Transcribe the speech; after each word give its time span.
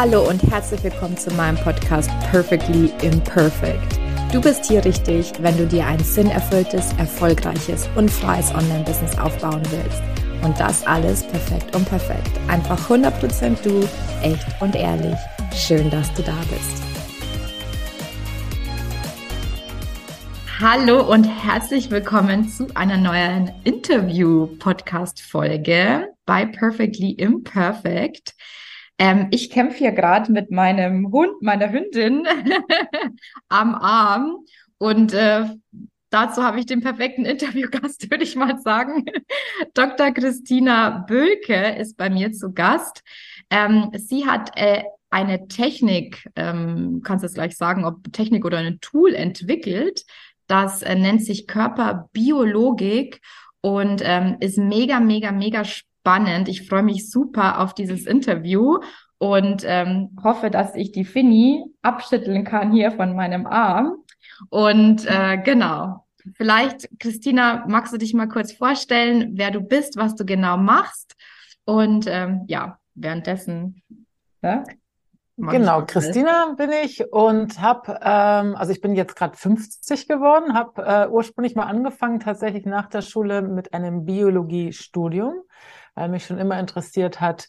Hallo 0.00 0.28
und 0.28 0.40
herzlich 0.44 0.84
willkommen 0.84 1.16
zu 1.16 1.28
meinem 1.34 1.56
Podcast 1.56 2.08
Perfectly 2.30 2.92
Imperfect. 3.02 3.98
Du 4.32 4.40
bist 4.40 4.66
hier 4.66 4.84
richtig, 4.84 5.32
wenn 5.40 5.56
du 5.56 5.66
dir 5.66 5.84
ein 5.84 5.98
sinnerfülltes, 5.98 6.92
erfolgreiches 6.98 7.88
und 7.96 8.08
freies 8.08 8.54
Online-Business 8.54 9.18
aufbauen 9.18 9.60
willst. 9.72 10.00
Und 10.44 10.60
das 10.60 10.86
alles 10.86 11.26
perfekt 11.26 11.74
und 11.74 11.84
perfekt. 11.88 12.30
Einfach 12.46 12.78
100% 12.88 13.60
du, 13.64 13.80
echt 14.22 14.46
und 14.60 14.76
ehrlich. 14.76 15.16
Schön, 15.52 15.90
dass 15.90 16.14
du 16.14 16.22
da 16.22 16.36
bist. 16.48 16.80
Hallo 20.60 21.12
und 21.12 21.24
herzlich 21.24 21.90
willkommen 21.90 22.48
zu 22.48 22.68
einer 22.76 22.98
neuen 22.98 23.50
Interview-Podcast-Folge 23.64 26.06
bei 26.24 26.46
Perfectly 26.46 27.14
Imperfect. 27.14 28.36
Ähm, 28.98 29.28
ich 29.30 29.50
kämpfe 29.50 29.78
hier 29.78 29.92
gerade 29.92 30.30
mit 30.32 30.50
meinem 30.50 31.12
Hund, 31.12 31.40
meiner 31.40 31.70
Hündin 31.70 32.26
am 33.48 33.74
Arm 33.74 34.44
und 34.78 35.14
äh, 35.14 35.44
dazu 36.10 36.42
habe 36.42 36.58
ich 36.58 36.66
den 36.66 36.80
perfekten 36.80 37.24
Interviewgast, 37.24 38.08
würde 38.10 38.24
ich 38.24 38.36
mal 38.36 38.58
sagen. 38.60 39.04
Dr. 39.74 40.10
Christina 40.12 41.04
Bölke 41.08 41.76
ist 41.76 41.96
bei 41.96 42.10
mir 42.10 42.32
zu 42.32 42.52
Gast. 42.52 43.02
Ähm, 43.50 43.90
sie 43.94 44.26
hat 44.26 44.50
äh, 44.56 44.82
eine 45.10 45.48
Technik, 45.48 46.28
ähm, 46.36 47.00
kannst 47.04 47.22
du 47.22 47.26
es 47.26 47.34
gleich 47.34 47.56
sagen, 47.56 47.84
ob 47.84 48.12
Technik 48.12 48.44
oder 48.44 48.58
ein 48.58 48.80
Tool 48.80 49.14
entwickelt. 49.14 50.04
Das 50.48 50.82
äh, 50.82 50.94
nennt 50.96 51.24
sich 51.24 51.46
Körperbiologik 51.46 53.20
und 53.60 54.02
ähm, 54.04 54.36
ist 54.40 54.58
mega, 54.58 55.00
mega, 55.00 55.32
mega 55.32 55.64
spannend 55.64 55.87
spannend. 56.08 56.48
Ich 56.48 56.66
freue 56.66 56.82
mich 56.82 57.10
super 57.10 57.60
auf 57.60 57.74
dieses 57.74 58.06
Interview 58.06 58.78
und 59.18 59.62
ähm, 59.66 60.16
hoffe, 60.22 60.50
dass 60.50 60.74
ich 60.74 60.90
die 60.90 61.04
Finny 61.04 61.64
abschütteln 61.82 62.44
kann 62.44 62.72
hier 62.72 62.92
von 62.92 63.14
meinem 63.14 63.46
Arm. 63.46 64.04
Und 64.48 65.04
äh, 65.06 65.36
genau, 65.44 66.06
vielleicht, 66.34 66.88
Christina, 66.98 67.66
magst 67.68 67.92
du 67.92 67.98
dich 67.98 68.14
mal 68.14 68.28
kurz 68.28 68.52
vorstellen, 68.52 69.32
wer 69.34 69.50
du 69.50 69.60
bist, 69.60 69.98
was 69.98 70.14
du 70.14 70.24
genau 70.24 70.56
machst? 70.56 71.14
Und 71.66 72.06
ähm, 72.08 72.44
ja, 72.46 72.78
währenddessen. 72.94 73.82
Ne? 74.40 74.64
Genau, 75.36 75.84
Christina 75.84 76.54
bin 76.56 76.70
ich 76.84 77.12
und 77.12 77.60
habe, 77.60 77.98
ähm, 78.02 78.56
also 78.56 78.72
ich 78.72 78.80
bin 78.80 78.96
jetzt 78.96 79.14
gerade 79.14 79.36
50 79.36 80.08
geworden, 80.08 80.54
habe 80.54 80.82
äh, 80.82 81.08
ursprünglich 81.08 81.54
mal 81.54 81.66
angefangen 81.66 82.18
tatsächlich 82.18 82.64
nach 82.64 82.86
der 82.86 83.02
Schule 83.02 83.42
mit 83.42 83.74
einem 83.74 84.06
Biologiestudium 84.06 85.34
weil 85.98 86.08
mich 86.08 86.26
schon 86.26 86.38
immer 86.38 86.58
interessiert 86.60 87.20
hat, 87.20 87.48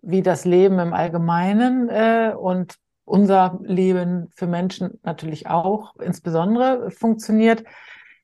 wie 0.00 0.22
das 0.22 0.46
Leben 0.46 0.78
im 0.78 0.94
Allgemeinen 0.94 1.90
äh, 1.90 2.32
und 2.34 2.76
unser 3.04 3.58
Leben 3.62 4.28
für 4.34 4.46
Menschen 4.46 4.98
natürlich 5.02 5.48
auch 5.48 5.96
insbesondere 5.96 6.90
funktioniert. 6.90 7.64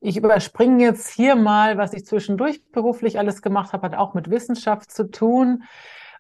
Ich 0.01 0.17
überspringe 0.17 0.83
jetzt 0.83 1.11
hier 1.11 1.37
mal, 1.37 1.77
was 1.77 1.93
ich 1.93 2.07
zwischendurch 2.07 2.63
beruflich 2.71 3.19
alles 3.19 3.43
gemacht 3.43 3.73
habe, 3.73 3.87
hat 3.87 3.97
auch 3.97 4.15
mit 4.15 4.31
Wissenschaft 4.31 4.91
zu 4.91 5.11
tun 5.11 5.65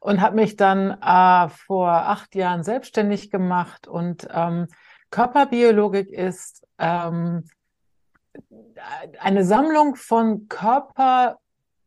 und 0.01 0.20
habe 0.20 0.37
mich 0.37 0.57
dann 0.57 0.91
äh, 1.01 1.48
vor 1.48 1.91
acht 1.91 2.35
Jahren 2.35 2.63
selbstständig 2.63 3.31
gemacht 3.31 3.89
und 3.89 4.29
ähm, 4.33 4.67
Körperbiologik 5.11 6.11
ist 6.11 6.67
ähm, 6.79 7.45
eine 9.20 9.45
Sammlung 9.45 9.95
von 9.95 10.48
Körper 10.48 11.39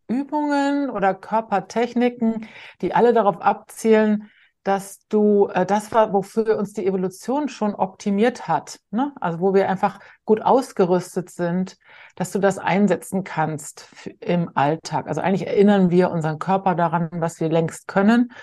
Übungen 0.10 0.90
oder 0.90 1.14
Körpertechniken, 1.14 2.48
die 2.82 2.94
alle 2.94 3.14
darauf 3.14 3.40
abzielen, 3.42 4.30
dass 4.64 5.08
du 5.08 5.48
äh, 5.48 5.66
das 5.66 5.92
war, 5.92 6.12
wofür 6.14 6.58
uns 6.58 6.74
die 6.74 6.86
Evolution 6.86 7.48
schon 7.48 7.74
optimiert 7.74 8.48
hat, 8.48 8.80
ne? 8.92 9.14
also 9.20 9.40
wo 9.40 9.54
wir 9.54 9.70
einfach 9.70 10.00
gut 10.26 10.42
ausgerüstet 10.42 11.30
sind, 11.30 11.78
dass 12.16 12.32
du 12.32 12.40
das 12.40 12.58
einsetzen 12.58 13.24
kannst 13.24 13.88
im 14.20 14.52
Alltag. 14.56 15.08
Also 15.08 15.22
eigentlich 15.22 15.48
erinnern 15.48 15.92
wir 15.92 16.12
unseren 16.12 16.40
Körper 16.40 16.76
daran, 16.76 17.10
was 17.14 17.40
wir 17.40 17.50
längst 17.50 17.88
können. 17.88 18.34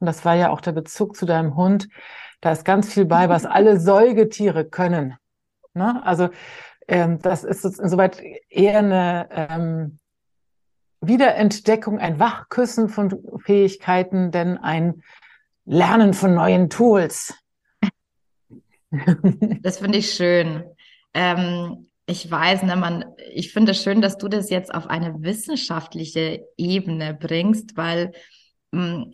Und 0.00 0.06
das 0.06 0.24
war 0.24 0.34
ja 0.34 0.50
auch 0.50 0.60
der 0.60 0.72
Bezug 0.72 1.14
zu 1.16 1.26
deinem 1.26 1.56
Hund. 1.56 1.88
Da 2.40 2.52
ist 2.52 2.64
ganz 2.64 2.92
viel 2.92 3.04
bei, 3.04 3.28
was 3.28 3.44
alle 3.44 3.78
Säugetiere 3.78 4.64
können. 4.64 5.16
Ne? 5.74 6.02
Also 6.04 6.30
ähm, 6.88 7.20
das 7.20 7.44
ist 7.44 7.64
insoweit 7.64 8.22
eher 8.48 8.78
eine 8.78 9.28
ähm, 9.30 9.98
Wiederentdeckung, 11.06 11.98
ein 11.98 12.18
Wachküssen 12.18 12.88
von 12.88 13.18
Fähigkeiten, 13.44 14.30
denn 14.30 14.58
ein 14.58 15.02
Lernen 15.64 16.14
von 16.14 16.34
neuen 16.34 16.70
Tools. 16.70 17.34
Das 19.62 19.78
finde 19.78 19.98
ich 19.98 20.12
schön. 20.12 20.62
Ähm, 21.12 21.88
ich 22.06 22.30
weiß, 22.30 22.62
ne, 22.62 22.76
man, 22.76 23.04
ich 23.34 23.52
finde 23.52 23.72
es 23.72 23.82
schön, 23.82 24.00
dass 24.00 24.16
du 24.16 24.28
das 24.28 24.48
jetzt 24.48 24.72
auf 24.72 24.86
eine 24.86 25.22
wissenschaftliche 25.22 26.46
Ebene 26.56 27.12
bringst, 27.12 27.76
weil 27.76 28.12
mh, 28.70 28.80
hm, 28.80 29.12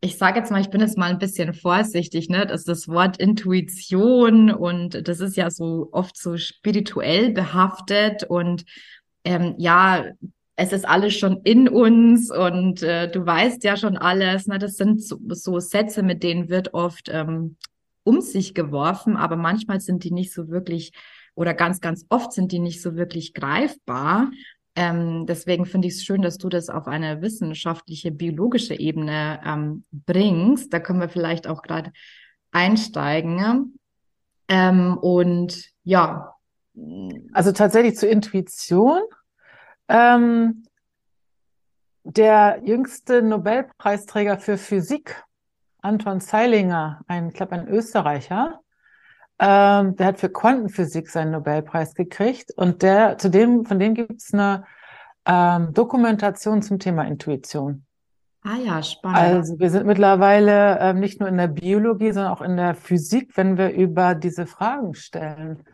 ich 0.00 0.18
sage 0.18 0.38
jetzt 0.38 0.50
mal, 0.50 0.60
ich 0.60 0.70
bin 0.70 0.80
jetzt 0.80 0.98
mal 0.98 1.10
ein 1.10 1.18
bisschen 1.18 1.54
vorsichtig, 1.54 2.28
ne? 2.28 2.46
Das 2.46 2.60
ist 2.60 2.68
das 2.68 2.88
Wort 2.88 3.16
Intuition 3.16 4.50
und 4.50 5.08
das 5.08 5.20
ist 5.20 5.36
ja 5.36 5.50
so 5.50 5.88
oft 5.92 6.16
so 6.16 6.36
spirituell 6.36 7.32
behaftet 7.32 8.22
und 8.24 8.64
ähm, 9.24 9.54
ja, 9.58 10.04
es 10.56 10.72
ist 10.72 10.88
alles 10.88 11.14
schon 11.14 11.42
in 11.44 11.68
uns 11.68 12.30
und 12.30 12.82
äh, 12.82 13.10
du 13.10 13.24
weißt 13.24 13.62
ja 13.64 13.76
schon 13.76 13.98
alles. 13.98 14.46
Ne? 14.46 14.58
Das 14.58 14.76
sind 14.76 15.02
so, 15.02 15.18
so 15.28 15.60
Sätze, 15.60 16.02
mit 16.02 16.22
denen 16.22 16.48
wird 16.48 16.72
oft 16.72 17.10
ähm, 17.12 17.56
um 18.04 18.22
sich 18.22 18.54
geworfen, 18.54 19.16
aber 19.16 19.36
manchmal 19.36 19.80
sind 19.80 20.04
die 20.04 20.12
nicht 20.12 20.32
so 20.32 20.48
wirklich 20.48 20.92
oder 21.34 21.52
ganz, 21.52 21.80
ganz 21.82 22.06
oft 22.08 22.32
sind 22.32 22.52
die 22.52 22.58
nicht 22.58 22.80
so 22.80 22.96
wirklich 22.96 23.34
greifbar. 23.34 24.30
Ähm, 24.74 25.26
deswegen 25.26 25.66
finde 25.66 25.88
ich 25.88 25.94
es 25.94 26.04
schön, 26.04 26.22
dass 26.22 26.38
du 26.38 26.48
das 26.48 26.70
auf 26.70 26.86
eine 26.86 27.20
wissenschaftliche, 27.20 28.10
biologische 28.10 28.74
Ebene 28.78 29.40
ähm, 29.44 29.84
bringst. 29.90 30.72
Da 30.72 30.80
können 30.80 31.00
wir 31.00 31.10
vielleicht 31.10 31.46
auch 31.46 31.62
gerade 31.62 31.92
einsteigen. 32.50 33.36
Ne? 33.36 33.66
Ähm, 34.48 34.96
und 34.96 35.70
ja. 35.84 36.34
Also 37.32 37.52
tatsächlich 37.52 37.96
zur 37.96 38.08
Intuition 38.08 39.00
ähm, 39.88 40.64
der 42.04 42.60
jüngste 42.64 43.22
Nobelpreisträger 43.22 44.38
für 44.38 44.58
Physik, 44.58 45.24
Anton 45.82 46.20
Zeilinger, 46.20 47.00
ein, 47.06 47.28
ich 47.28 47.34
glaube, 47.34 47.52
ein 47.52 47.68
Österreicher, 47.68 48.60
ähm, 49.38 49.96
der 49.96 50.06
hat 50.06 50.18
für 50.20 50.30
Quantenphysik 50.30 51.10
seinen 51.10 51.32
Nobelpreis 51.32 51.94
gekriegt 51.94 52.52
und 52.56 52.82
der, 52.82 53.18
zu 53.18 53.28
dem, 53.28 53.66
von 53.66 53.78
dem 53.78 53.94
gibt 53.94 54.20
es 54.20 54.32
eine 54.32 54.64
ähm, 55.26 55.74
Dokumentation 55.74 56.62
zum 56.62 56.78
Thema 56.78 57.02
Intuition. 57.02 57.84
Ah 58.42 58.56
ja, 58.64 58.82
spannend. 58.82 59.18
Also 59.18 59.58
wir 59.58 59.70
sind 59.70 59.86
mittlerweile 59.86 60.78
ähm, 60.80 61.00
nicht 61.00 61.18
nur 61.18 61.28
in 61.28 61.36
der 61.36 61.48
Biologie, 61.48 62.12
sondern 62.12 62.32
auch 62.32 62.42
in 62.42 62.56
der 62.56 62.76
Physik, 62.76 63.36
wenn 63.36 63.58
wir 63.58 63.70
über 63.70 64.14
diese 64.14 64.46
Fragen 64.46 64.94
stellen. 64.94 65.64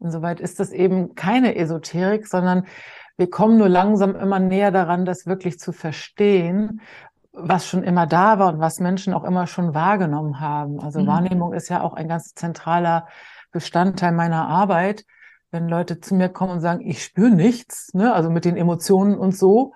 Insoweit 0.00 0.40
ist 0.40 0.58
das 0.58 0.72
eben 0.72 1.14
keine 1.14 1.54
Esoterik, 1.54 2.26
sondern 2.26 2.66
wir 3.16 3.30
kommen 3.30 3.58
nur 3.58 3.68
langsam 3.68 4.16
immer 4.16 4.40
näher 4.40 4.70
daran, 4.70 5.04
das 5.04 5.26
wirklich 5.26 5.58
zu 5.58 5.72
verstehen, 5.72 6.80
was 7.32 7.66
schon 7.66 7.82
immer 7.82 8.06
da 8.06 8.38
war 8.38 8.52
und 8.52 8.60
was 8.60 8.80
Menschen 8.80 9.12
auch 9.12 9.24
immer 9.24 9.46
schon 9.46 9.74
wahrgenommen 9.74 10.40
haben. 10.40 10.80
Also 10.80 11.00
mhm. 11.00 11.06
Wahrnehmung 11.06 11.52
ist 11.52 11.68
ja 11.68 11.82
auch 11.82 11.94
ein 11.94 12.08
ganz 12.08 12.34
zentraler 12.34 13.08
Bestandteil 13.50 14.12
meiner 14.12 14.48
Arbeit. 14.48 15.04
Wenn 15.50 15.68
Leute 15.68 16.00
zu 16.00 16.14
mir 16.14 16.28
kommen 16.28 16.52
und 16.52 16.60
sagen, 16.60 16.80
ich 16.80 17.02
spüre 17.02 17.30
nichts, 17.30 17.94
ne, 17.94 18.12
also 18.12 18.30
mit 18.30 18.44
den 18.44 18.56
Emotionen 18.56 19.16
und 19.16 19.36
so, 19.36 19.74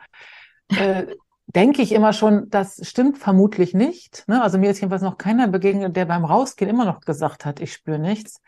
äh, 0.69 1.07
denke 1.47 1.83
ich 1.83 1.93
immer 1.93 2.13
schon, 2.13 2.51
das 2.51 2.81
stimmt 2.83 3.19
vermutlich 3.19 3.75
nicht. 3.75 4.25
Ne? 4.29 4.43
Also 4.43 4.59
mir 4.59 4.71
ist 4.71 4.81
jedenfalls 4.81 5.03
noch 5.03 5.19
keiner 5.19 5.49
begegnet, 5.49 5.97
der 5.97 6.05
beim 6.05 6.25
Rausgehen 6.25 6.71
immer 6.71 6.85
noch 6.85 7.01
gesagt 7.01 7.45
hat, 7.45 7.61
ich 7.61 7.73
spüre 7.73 7.99
nichts. 7.99 8.41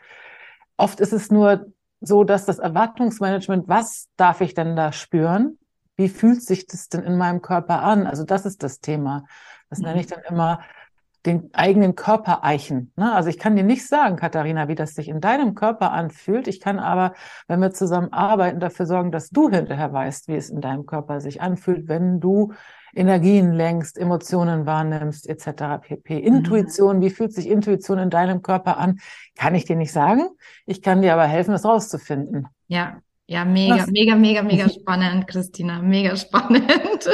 Oft 0.77 0.99
ist 0.99 1.13
es 1.13 1.31
nur 1.31 1.65
so, 2.01 2.23
dass 2.23 2.45
das 2.45 2.59
Erwartungsmanagement, 2.59 3.67
was 3.67 4.09
darf 4.17 4.41
ich 4.41 4.53
denn 4.53 4.75
da 4.75 4.91
spüren? 4.91 5.59
Wie 5.95 6.09
fühlt 6.09 6.41
sich 6.41 6.65
das 6.65 6.89
denn 6.89 7.03
in 7.03 7.17
meinem 7.17 7.41
Körper 7.41 7.83
an? 7.83 8.07
Also 8.07 8.23
das 8.23 8.45
ist 8.45 8.63
das 8.63 8.79
Thema. 8.79 9.25
Das 9.69 9.79
mhm. 9.79 9.85
nenne 9.85 10.01
ich 10.01 10.07
dann 10.07 10.21
immer 10.27 10.61
den 11.25 11.49
eigenen 11.53 11.95
Körper 11.95 12.43
eichen. 12.43 12.91
Ne? 12.95 13.13
Also 13.13 13.29
ich 13.29 13.37
kann 13.37 13.55
dir 13.55 13.63
nicht 13.63 13.87
sagen, 13.87 14.15
Katharina, 14.15 14.67
wie 14.67 14.75
das 14.75 14.95
sich 14.95 15.07
in 15.07 15.21
deinem 15.21 15.55
Körper 15.55 15.91
anfühlt. 15.91 16.47
Ich 16.47 16.59
kann 16.59 16.79
aber, 16.79 17.13
wenn 17.47 17.59
wir 17.59 17.71
zusammen 17.71 18.11
arbeiten, 18.11 18.59
dafür 18.59 18.85
sorgen, 18.85 19.11
dass 19.11 19.29
du 19.29 19.49
hinterher 19.49 19.93
weißt, 19.93 20.27
wie 20.27 20.35
es 20.35 20.49
in 20.49 20.61
deinem 20.61 20.85
Körper 20.85 21.21
sich 21.21 21.41
anfühlt, 21.41 21.87
wenn 21.87 22.19
du 22.19 22.53
Energien 22.93 23.53
lenkst, 23.53 23.97
Emotionen 23.97 24.65
wahrnimmst, 24.65 25.29
etc. 25.29 25.79
pp. 25.81 26.19
Mhm. 26.19 26.25
Intuition, 26.25 27.01
wie 27.01 27.09
fühlt 27.09 27.33
sich 27.33 27.47
Intuition 27.47 27.99
in 27.99 28.09
deinem 28.09 28.41
Körper 28.41 28.77
an? 28.77 28.99
Kann 29.35 29.55
ich 29.55 29.65
dir 29.65 29.75
nicht 29.75 29.93
sagen. 29.93 30.27
Ich 30.65 30.81
kann 30.81 31.01
dir 31.01 31.13
aber 31.13 31.25
helfen, 31.25 31.53
es 31.53 31.63
rauszufinden. 31.63 32.47
Ja, 32.67 32.99
ja, 33.27 33.45
mega, 33.45 33.77
Was? 33.77 33.87
mega, 33.87 34.15
mega, 34.15 34.43
mega 34.43 34.67
spannend, 34.67 35.27
Christina. 35.27 35.81
Mega 35.81 36.15
spannend. 36.15 36.65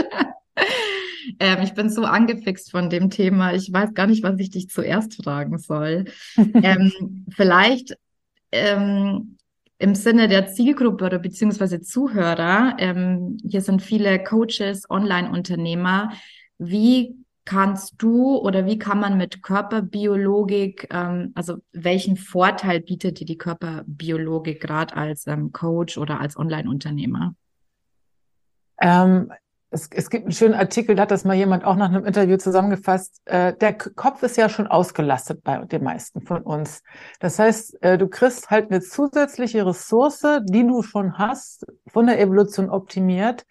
Ähm, 1.40 1.64
ich 1.64 1.74
bin 1.74 1.90
so 1.90 2.04
angefixt 2.04 2.72
von 2.72 2.90
dem 2.90 3.10
Thema. 3.10 3.54
Ich 3.54 3.72
weiß 3.72 3.94
gar 3.94 4.08
nicht, 4.08 4.24
was 4.24 4.40
ich 4.40 4.50
dich 4.50 4.70
zuerst 4.70 5.22
fragen 5.24 5.58
soll. 5.58 6.06
ähm, 6.38 7.26
vielleicht 7.30 7.98
ähm, 8.52 9.38
im 9.80 9.96
Sinne 9.96 10.28
der 10.28 10.48
Zielgruppe 10.48 11.06
oder 11.06 11.20
beziehungsweise 11.20 11.82
Zuhörer, 11.82 12.76
ähm, 12.80 13.38
hier 13.48 13.62
sind 13.62 13.82
viele 13.82 14.24
Coaches, 14.24 14.90
Online-Unternehmer. 14.90 16.12
Wie 16.58 17.16
kannst 17.46 17.94
du 18.00 18.36
oder 18.36 18.66
wie 18.66 18.78
kann 18.78 19.00
man 19.00 19.18
mit 19.18 19.42
Körperbiologik, 19.42 20.88
ähm, 20.92 21.32
also 21.36 21.58
welchen 21.72 22.18
Vorteil 22.18 22.82
bietet 22.82 23.20
dir 23.20 23.26
die 23.26 23.38
Körperbiologik 23.38 24.60
gerade 24.60 24.96
als 24.96 25.28
ähm, 25.28 25.52
Coach 25.52 25.98
oder 25.98 26.20
als 26.20 26.38
Online-Unternehmer? 26.38 27.36
Ähm, 28.80 29.32
es, 29.70 29.90
es, 29.94 30.10
gibt 30.10 30.24
einen 30.24 30.32
schönen 30.32 30.54
Artikel, 30.54 30.96
da 30.96 31.04
hat 31.04 31.12
das 31.12 31.26
mal 31.26 31.36
jemand 31.36 31.66
auch 31.66 31.76
nach 31.76 31.90
einem 31.90 32.06
Interview 32.06 32.38
zusammengefasst. 32.38 33.22
Äh, 33.26 33.54
der 33.58 33.74
Kopf 33.74 34.24
ist 34.24 34.38
ja 34.38 34.48
schon 34.48 34.68
ausgelastet 34.68 35.44
bei 35.44 35.58
den 35.66 35.84
meisten 35.84 36.22
von 36.22 36.42
uns. 36.42 36.84
Das 37.20 37.38
heißt, 37.38 37.84
äh, 37.84 37.98
du 37.98 38.08
kriegst 38.08 38.50
halt 38.50 38.72
eine 38.72 38.82
zusätzliche 38.82 39.66
Ressource, 39.66 40.26
die 40.44 40.66
du 40.66 40.84
schon 40.84 41.18
hast, 41.18 41.66
von 41.88 42.08
der 42.08 42.20
Evolution 42.20 42.70
optimiert, 42.70 43.46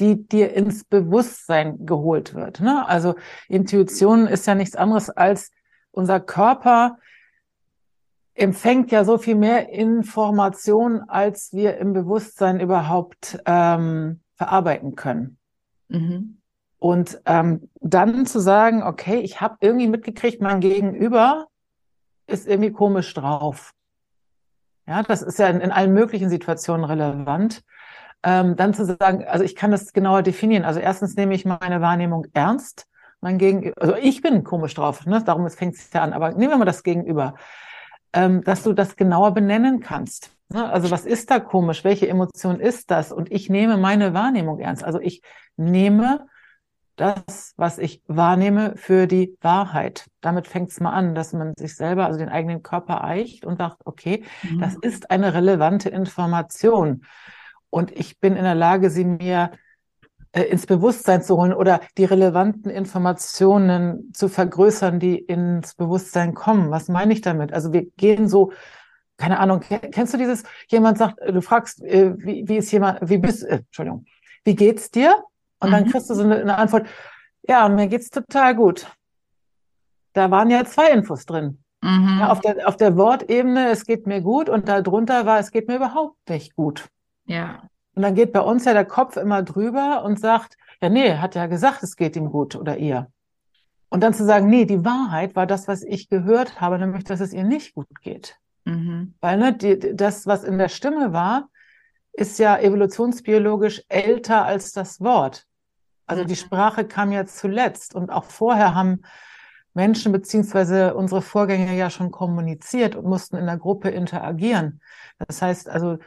die 0.00 0.28
dir 0.28 0.52
ins 0.54 0.84
Bewusstsein 0.84 1.86
geholt 1.86 2.34
wird. 2.34 2.60
Ne? 2.60 2.86
Also 2.86 3.14
Intuition 3.48 4.26
ist 4.26 4.46
ja 4.46 4.54
nichts 4.54 4.76
anderes 4.76 5.08
als 5.08 5.50
unser 5.92 6.20
Körper 6.20 6.98
empfängt 8.34 8.90
ja 8.90 9.04
so 9.04 9.16
viel 9.16 9.36
mehr 9.36 9.68
Information, 9.68 11.02
als 11.08 11.52
wir 11.52 11.78
im 11.78 11.92
Bewusstsein 11.92 12.58
überhaupt 12.60 13.38
ähm, 13.46 14.20
verarbeiten 14.34 14.96
können. 14.96 15.38
Mhm. 15.88 16.38
Und 16.78 17.20
ähm, 17.24 17.70
dann 17.80 18.26
zu 18.26 18.40
sagen, 18.40 18.82
okay, 18.82 19.20
ich 19.20 19.40
habe 19.40 19.56
irgendwie 19.60 19.88
mitgekriegt, 19.88 20.42
mein 20.42 20.60
Gegenüber 20.60 21.46
ist 22.26 22.46
irgendwie 22.46 22.72
komisch 22.72 23.14
drauf. 23.14 23.72
Ja, 24.86 25.02
das 25.02 25.22
ist 25.22 25.38
ja 25.38 25.46
in, 25.48 25.60
in 25.60 25.72
allen 25.72 25.94
möglichen 25.94 26.28
Situationen 26.28 26.84
relevant. 26.84 27.62
Ähm, 28.22 28.56
dann 28.56 28.74
zu 28.74 28.84
sagen, 28.84 29.24
also 29.24 29.44
ich 29.44 29.56
kann 29.56 29.70
das 29.70 29.92
genauer 29.92 30.22
definieren. 30.22 30.64
Also 30.64 30.80
erstens 30.80 31.16
nehme 31.16 31.34
ich 31.34 31.44
meine 31.44 31.80
Wahrnehmung 31.80 32.26
ernst. 32.34 32.86
Mein 33.20 33.38
Gegenüber, 33.38 33.80
also 33.80 33.94
ich 33.96 34.20
bin 34.20 34.44
komisch 34.44 34.74
drauf, 34.74 35.06
ne? 35.06 35.22
darum 35.24 35.48
fängt 35.48 35.76
es 35.76 35.90
ja 35.92 36.02
an. 36.02 36.12
Aber 36.12 36.32
nehmen 36.32 36.52
wir 36.52 36.58
mal 36.58 36.64
das 36.66 36.82
Gegenüber, 36.82 37.34
ähm, 38.12 38.42
dass 38.44 38.62
du 38.62 38.74
das 38.74 38.96
genauer 38.96 39.32
benennen 39.32 39.80
kannst. 39.80 40.33
Ne? 40.48 40.70
Also 40.70 40.90
was 40.90 41.06
ist 41.06 41.30
da 41.30 41.40
komisch? 41.40 41.84
Welche 41.84 42.08
Emotion 42.08 42.60
ist 42.60 42.90
das? 42.90 43.12
Und 43.12 43.30
ich 43.32 43.48
nehme 43.50 43.76
meine 43.76 44.14
Wahrnehmung 44.14 44.58
ernst. 44.58 44.84
Also 44.84 45.00
ich 45.00 45.22
nehme 45.56 46.26
das, 46.96 47.54
was 47.56 47.78
ich 47.78 48.02
wahrnehme, 48.06 48.76
für 48.76 49.06
die 49.06 49.36
Wahrheit. 49.40 50.06
Damit 50.20 50.46
fängt 50.46 50.70
es 50.70 50.80
mal 50.80 50.92
an, 50.92 51.14
dass 51.14 51.32
man 51.32 51.52
sich 51.56 51.74
selber, 51.74 52.06
also 52.06 52.18
den 52.18 52.28
eigenen 52.28 52.62
Körper 52.62 53.02
eicht 53.02 53.44
und 53.44 53.58
sagt, 53.58 53.78
okay, 53.84 54.22
mhm. 54.42 54.60
das 54.60 54.76
ist 54.76 55.10
eine 55.10 55.34
relevante 55.34 55.88
Information. 55.88 57.04
Und 57.70 57.90
ich 57.90 58.20
bin 58.20 58.36
in 58.36 58.44
der 58.44 58.54
Lage, 58.54 58.90
sie 58.90 59.04
mir 59.04 59.50
äh, 60.30 60.42
ins 60.42 60.66
Bewusstsein 60.66 61.22
zu 61.22 61.36
holen 61.36 61.52
oder 61.52 61.80
die 61.98 62.04
relevanten 62.04 62.70
Informationen 62.70 64.12
zu 64.14 64.28
vergrößern, 64.28 65.00
die 65.00 65.18
ins 65.18 65.74
Bewusstsein 65.74 66.34
kommen. 66.34 66.70
Was 66.70 66.88
meine 66.88 67.12
ich 67.12 67.20
damit? 67.20 67.52
Also 67.52 67.72
wir 67.72 67.86
gehen 67.96 68.28
so 68.28 68.52
keine 69.16 69.38
Ahnung, 69.38 69.60
kennst 69.60 70.14
du 70.14 70.18
dieses, 70.18 70.42
jemand 70.68 70.98
sagt, 70.98 71.20
du 71.20 71.40
fragst, 71.40 71.82
äh, 71.82 72.14
wie, 72.18 72.46
wie 72.48 72.56
ist 72.56 72.72
jemand, 72.72 73.08
wie 73.08 73.18
bist, 73.18 73.44
äh, 73.44 73.56
Entschuldigung, 73.56 74.06
wie 74.44 74.54
geht's 74.54 74.90
dir? 74.90 75.22
Und 75.60 75.68
mhm. 75.68 75.72
dann 75.72 75.90
kriegst 75.90 76.10
du 76.10 76.14
so 76.14 76.22
eine, 76.22 76.36
eine, 76.36 76.56
Antwort, 76.56 76.86
ja, 77.42 77.68
mir 77.68 77.86
geht's 77.86 78.10
total 78.10 78.54
gut. 78.54 78.86
Da 80.12 80.30
waren 80.30 80.50
ja 80.50 80.64
zwei 80.64 80.90
Infos 80.90 81.26
drin. 81.26 81.62
Mhm. 81.82 82.18
Ja, 82.20 82.30
auf, 82.30 82.40
der, 82.40 82.68
auf 82.68 82.76
der 82.76 82.96
Wortebene, 82.96 83.70
es 83.70 83.84
geht 83.84 84.06
mir 84.06 84.20
gut 84.20 84.48
und 84.48 84.68
darunter 84.68 85.26
war, 85.26 85.38
es 85.38 85.50
geht 85.50 85.68
mir 85.68 85.76
überhaupt 85.76 86.16
nicht 86.28 86.56
gut. 86.56 86.88
Ja. 87.26 87.68
Und 87.94 88.02
dann 88.02 88.14
geht 88.14 88.32
bei 88.32 88.40
uns 88.40 88.64
ja 88.64 88.72
der 88.72 88.84
Kopf 88.84 89.16
immer 89.16 89.42
drüber 89.42 90.02
und 90.04 90.18
sagt, 90.18 90.56
ja, 90.80 90.88
nee, 90.88 91.16
hat 91.16 91.34
ja 91.34 91.46
gesagt, 91.46 91.82
es 91.82 91.96
geht 91.96 92.16
ihm 92.16 92.30
gut 92.30 92.56
oder 92.56 92.76
ihr. 92.78 93.08
Und 93.90 94.00
dann 94.02 94.12
zu 94.12 94.24
sagen, 94.24 94.48
nee, 94.48 94.64
die 94.64 94.84
Wahrheit 94.84 95.36
war 95.36 95.46
das, 95.46 95.68
was 95.68 95.82
ich 95.84 96.08
gehört 96.08 96.60
habe, 96.60 96.78
nämlich, 96.78 97.04
dass 97.04 97.20
es 97.20 97.32
ihr 97.32 97.44
nicht 97.44 97.74
gut 97.74 97.86
geht. 98.00 98.38
Mhm. 98.64 99.14
Weil 99.20 99.38
ne, 99.38 99.56
die, 99.56 99.94
das, 99.94 100.26
was 100.26 100.44
in 100.44 100.58
der 100.58 100.68
Stimme 100.68 101.12
war, 101.12 101.48
ist 102.12 102.38
ja 102.38 102.58
evolutionsbiologisch 102.58 103.82
älter 103.88 104.44
als 104.44 104.72
das 104.72 105.00
Wort. 105.00 105.46
Also 106.06 106.22
mhm. 106.22 106.28
die 106.28 106.36
Sprache 106.36 106.86
kam 106.86 107.12
ja 107.12 107.26
zuletzt 107.26 107.94
und 107.94 108.10
auch 108.10 108.24
vorher 108.24 108.74
haben 108.74 109.02
Menschen 109.74 110.12
beziehungsweise 110.12 110.94
unsere 110.94 111.20
Vorgänger 111.20 111.72
ja 111.72 111.90
schon 111.90 112.12
kommuniziert 112.12 112.94
und 112.94 113.06
mussten 113.06 113.36
in 113.36 113.46
der 113.46 113.58
Gruppe 113.58 113.90
interagieren. 113.90 114.80
Das 115.26 115.42
heißt 115.42 115.68
also, 115.68 115.98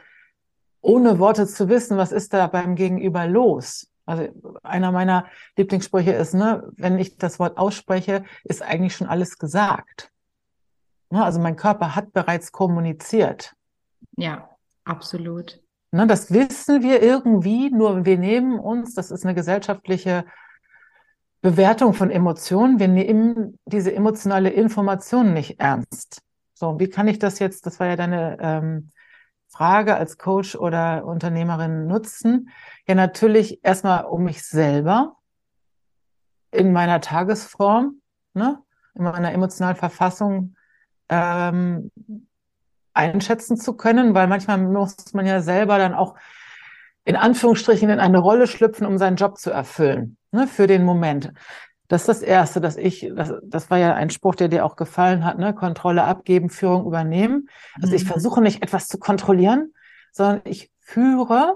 ohne 0.80 1.18
Worte 1.18 1.46
zu 1.46 1.68
wissen, 1.68 1.98
was 1.98 2.12
ist 2.12 2.32
da 2.32 2.46
beim 2.46 2.74
Gegenüber 2.74 3.26
los? 3.26 3.92
Also 4.06 4.28
einer 4.62 4.90
meiner 4.90 5.26
Lieblingssprüche 5.56 6.12
ist, 6.12 6.32
ne, 6.32 6.66
wenn 6.76 6.98
ich 6.98 7.18
das 7.18 7.38
Wort 7.38 7.58
ausspreche, 7.58 8.24
ist 8.44 8.62
eigentlich 8.62 8.96
schon 8.96 9.06
alles 9.06 9.36
gesagt. 9.36 10.10
Ne, 11.10 11.24
also 11.24 11.40
mein 11.40 11.56
Körper 11.56 11.94
hat 11.94 12.12
bereits 12.12 12.52
kommuniziert. 12.52 13.54
Ja, 14.16 14.50
absolut. 14.84 15.60
Ne, 15.90 16.06
das 16.06 16.32
wissen 16.32 16.82
wir 16.82 17.02
irgendwie, 17.02 17.70
nur 17.70 18.04
wir 18.04 18.18
nehmen 18.18 18.58
uns, 18.58 18.94
das 18.94 19.10
ist 19.10 19.24
eine 19.24 19.34
gesellschaftliche 19.34 20.24
Bewertung 21.40 21.94
von 21.94 22.10
Emotionen, 22.10 22.78
wir 22.78 22.88
nehmen 22.88 23.58
diese 23.64 23.94
emotionale 23.94 24.50
Information 24.50 25.32
nicht 25.32 25.60
ernst. 25.60 26.20
So, 26.52 26.78
wie 26.78 26.88
kann 26.88 27.08
ich 27.08 27.18
das 27.18 27.38
jetzt, 27.38 27.64
das 27.64 27.78
war 27.80 27.86
ja 27.86 27.96
deine 27.96 28.36
ähm, 28.40 28.90
Frage 29.46 29.94
als 29.94 30.18
Coach 30.18 30.56
oder 30.56 31.06
Unternehmerin 31.06 31.86
nutzen? 31.86 32.50
Ja, 32.86 32.94
natürlich 32.94 33.64
erstmal 33.64 34.04
um 34.04 34.24
mich 34.24 34.42
selber 34.42 35.16
in 36.50 36.72
meiner 36.72 37.00
Tagesform, 37.00 38.02
ne, 38.34 38.58
in 38.94 39.04
meiner 39.04 39.32
emotionalen 39.32 39.76
Verfassung 39.76 40.56
ähm, 41.08 41.90
einschätzen 42.92 43.56
zu 43.56 43.74
können, 43.74 44.14
weil 44.14 44.26
manchmal 44.26 44.58
muss 44.58 45.12
man 45.12 45.26
ja 45.26 45.40
selber 45.40 45.78
dann 45.78 45.94
auch 45.94 46.16
in 47.04 47.16
Anführungsstrichen 47.16 47.88
in 47.88 48.00
eine 48.00 48.18
Rolle 48.18 48.46
schlüpfen, 48.46 48.86
um 48.86 48.98
seinen 48.98 49.16
Job 49.16 49.38
zu 49.38 49.50
erfüllen, 49.50 50.16
ne, 50.30 50.46
für 50.46 50.66
den 50.66 50.84
Moment. 50.84 51.32
Das 51.86 52.02
ist 52.02 52.08
das 52.08 52.22
Erste, 52.22 52.60
dass 52.60 52.76
ich, 52.76 53.10
das, 53.16 53.32
das 53.42 53.70
war 53.70 53.78
ja 53.78 53.94
ein 53.94 54.10
Spruch, 54.10 54.34
der 54.34 54.48
dir 54.48 54.66
auch 54.66 54.76
gefallen 54.76 55.24
hat, 55.24 55.38
ne? 55.38 55.54
Kontrolle 55.54 56.04
abgeben, 56.04 56.50
Führung 56.50 56.84
übernehmen. 56.84 57.48
Also 57.76 57.88
mhm. 57.88 57.94
ich 57.94 58.04
versuche 58.04 58.42
nicht 58.42 58.62
etwas 58.62 58.88
zu 58.88 58.98
kontrollieren, 58.98 59.72
sondern 60.12 60.42
ich 60.44 60.70
führe 60.80 61.54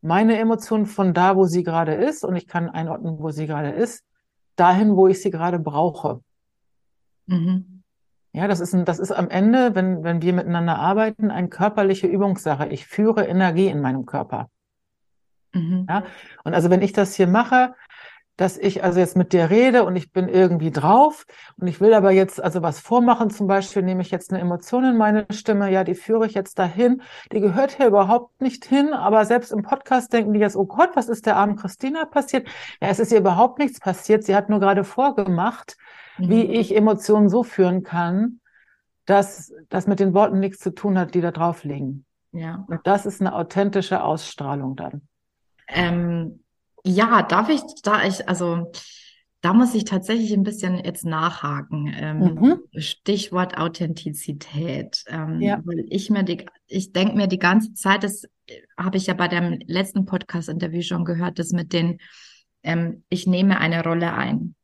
meine 0.00 0.36
Emotionen 0.38 0.86
von 0.86 1.14
da, 1.14 1.36
wo 1.36 1.44
sie 1.44 1.62
gerade 1.62 1.94
ist, 1.94 2.24
und 2.24 2.34
ich 2.34 2.48
kann 2.48 2.68
einordnen, 2.68 3.20
wo 3.20 3.30
sie 3.30 3.46
gerade 3.46 3.70
ist, 3.70 4.04
dahin, 4.56 4.96
wo 4.96 5.06
ich 5.06 5.22
sie 5.22 5.30
gerade 5.30 5.60
brauche. 5.60 6.20
Mhm. 7.26 7.77
Ja, 8.38 8.46
das 8.46 8.60
ist, 8.60 8.72
ein, 8.72 8.84
das 8.84 9.00
ist 9.00 9.10
am 9.10 9.28
Ende, 9.30 9.74
wenn, 9.74 10.04
wenn 10.04 10.22
wir 10.22 10.32
miteinander 10.32 10.78
arbeiten, 10.78 11.32
eine 11.32 11.48
körperliche 11.48 12.06
Übungssache. 12.06 12.68
Ich 12.68 12.86
führe 12.86 13.26
Energie 13.26 13.66
in 13.66 13.80
meinem 13.80 14.06
Körper. 14.06 14.48
Mhm. 15.52 15.86
Ja, 15.88 16.04
und 16.44 16.54
also 16.54 16.70
wenn 16.70 16.80
ich 16.80 16.92
das 16.92 17.16
hier 17.16 17.26
mache, 17.26 17.74
dass 18.38 18.56
ich 18.56 18.84
also 18.84 19.00
jetzt 19.00 19.16
mit 19.16 19.32
dir 19.32 19.50
rede 19.50 19.84
und 19.84 19.96
ich 19.96 20.12
bin 20.12 20.28
irgendwie 20.28 20.70
drauf 20.70 21.26
und 21.56 21.66
ich 21.66 21.80
will 21.80 21.92
aber 21.92 22.12
jetzt 22.12 22.40
also 22.40 22.62
was 22.62 22.78
vormachen, 22.78 23.30
zum 23.30 23.48
Beispiel 23.48 23.82
nehme 23.82 24.00
ich 24.00 24.12
jetzt 24.12 24.32
eine 24.32 24.40
Emotion 24.40 24.84
in 24.84 24.96
meine 24.96 25.26
Stimme, 25.30 25.70
ja, 25.72 25.82
die 25.82 25.96
führe 25.96 26.24
ich 26.24 26.34
jetzt 26.34 26.56
dahin, 26.56 27.02
die 27.32 27.40
gehört 27.40 27.76
hier 27.76 27.88
überhaupt 27.88 28.40
nicht 28.40 28.64
hin, 28.64 28.92
aber 28.92 29.24
selbst 29.24 29.50
im 29.50 29.62
Podcast 29.62 30.12
denken 30.12 30.32
die 30.32 30.38
jetzt, 30.38 30.54
oh 30.54 30.66
Gott, 30.66 30.90
was 30.94 31.08
ist 31.08 31.26
der 31.26 31.36
armen 31.36 31.56
Christina 31.56 32.04
passiert? 32.04 32.46
Ja, 32.80 32.88
es 32.88 33.00
ist 33.00 33.10
ihr 33.10 33.18
überhaupt 33.18 33.58
nichts 33.58 33.80
passiert, 33.80 34.22
sie 34.22 34.36
hat 34.36 34.48
nur 34.48 34.60
gerade 34.60 34.84
vorgemacht, 34.84 35.76
mhm. 36.16 36.28
wie 36.28 36.42
ich 36.44 36.76
Emotionen 36.76 37.28
so 37.28 37.42
führen 37.42 37.82
kann, 37.82 38.38
dass 39.04 39.52
das 39.68 39.88
mit 39.88 39.98
den 39.98 40.14
Worten 40.14 40.38
nichts 40.38 40.60
zu 40.60 40.70
tun 40.70 40.96
hat, 40.96 41.14
die 41.14 41.20
da 41.20 41.32
drauf 41.32 41.64
liegen. 41.64 42.04
Ja. 42.30 42.64
Und 42.68 42.86
das 42.86 43.04
ist 43.04 43.20
eine 43.20 43.34
authentische 43.34 44.04
Ausstrahlung 44.04 44.76
dann. 44.76 45.08
Ähm, 45.66 46.44
ja, 46.88 47.22
darf 47.22 47.48
ich, 47.50 47.60
da 47.82 48.04
ich, 48.04 48.28
also 48.28 48.72
da 49.40 49.52
muss 49.52 49.74
ich 49.74 49.84
tatsächlich 49.84 50.32
ein 50.32 50.42
bisschen 50.42 50.82
jetzt 50.84 51.04
nachhaken. 51.04 51.92
Ähm, 51.94 52.18
mhm. 52.18 52.80
Stichwort 52.80 53.56
Authentizität. 53.56 55.04
Ähm, 55.06 55.40
ja. 55.40 55.60
Weil 55.64 55.84
ich 55.88 56.10
mir 56.10 56.24
die, 56.24 56.46
ich 56.66 56.92
denke 56.92 57.16
mir 57.16 57.28
die 57.28 57.38
ganze 57.38 57.72
Zeit, 57.74 58.02
das 58.02 58.24
habe 58.76 58.96
ich 58.96 59.06
ja 59.06 59.14
bei 59.14 59.28
dem 59.28 59.60
letzten 59.66 60.06
Podcast-Interview 60.06 60.82
schon 60.82 61.04
gehört, 61.04 61.38
das 61.38 61.52
mit 61.52 61.72
den, 61.72 61.98
ähm, 62.62 63.04
ich 63.10 63.26
nehme 63.26 63.58
eine 63.58 63.84
Rolle 63.84 64.12
ein. 64.14 64.54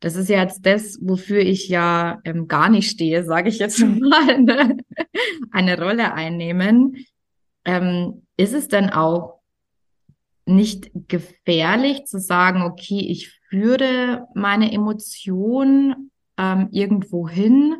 Das 0.00 0.14
ist 0.14 0.28
ja 0.28 0.40
jetzt 0.40 0.64
das, 0.64 0.96
wofür 1.02 1.40
ich 1.40 1.68
ja 1.68 2.20
ähm, 2.24 2.46
gar 2.46 2.68
nicht 2.68 2.88
stehe, 2.88 3.24
sage 3.24 3.48
ich 3.48 3.58
jetzt 3.58 3.80
mal, 3.80 4.40
ne? 4.40 4.76
eine 5.50 5.78
Rolle 5.78 6.14
einnehmen. 6.14 7.04
Ähm, 7.64 8.22
ist 8.36 8.54
es 8.54 8.68
denn 8.68 8.90
auch 8.90 9.37
nicht 10.48 10.90
gefährlich 11.08 12.04
zu 12.04 12.18
sagen, 12.18 12.62
okay, 12.62 13.00
ich 13.00 13.38
führe 13.48 14.26
meine 14.34 14.72
Emotionen 14.72 16.10
ähm, 16.36 16.68
irgendwo 16.70 17.28
hin, 17.28 17.76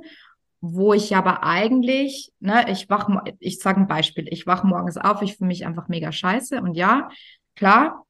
wo 0.61 0.93
ich 0.93 1.15
aber 1.15 1.45
eigentlich, 1.45 2.33
ne, 2.41 2.67
ich 2.71 2.89
wach, 2.91 3.09
ich 3.39 3.59
sage 3.61 3.81
ein 3.81 3.87
Beispiel, 3.87 4.27
ich 4.29 4.47
wach 4.47 4.65
morgens 4.65 4.97
auf, 4.97 5.23
ich 5.23 5.37
fühle 5.37 5.49
mich 5.49 5.67
einfach 5.67 5.89
mega 5.89 6.11
scheiße 6.11 6.61
und 6.61 6.75
ja, 6.75 7.09
klar, 7.55 8.05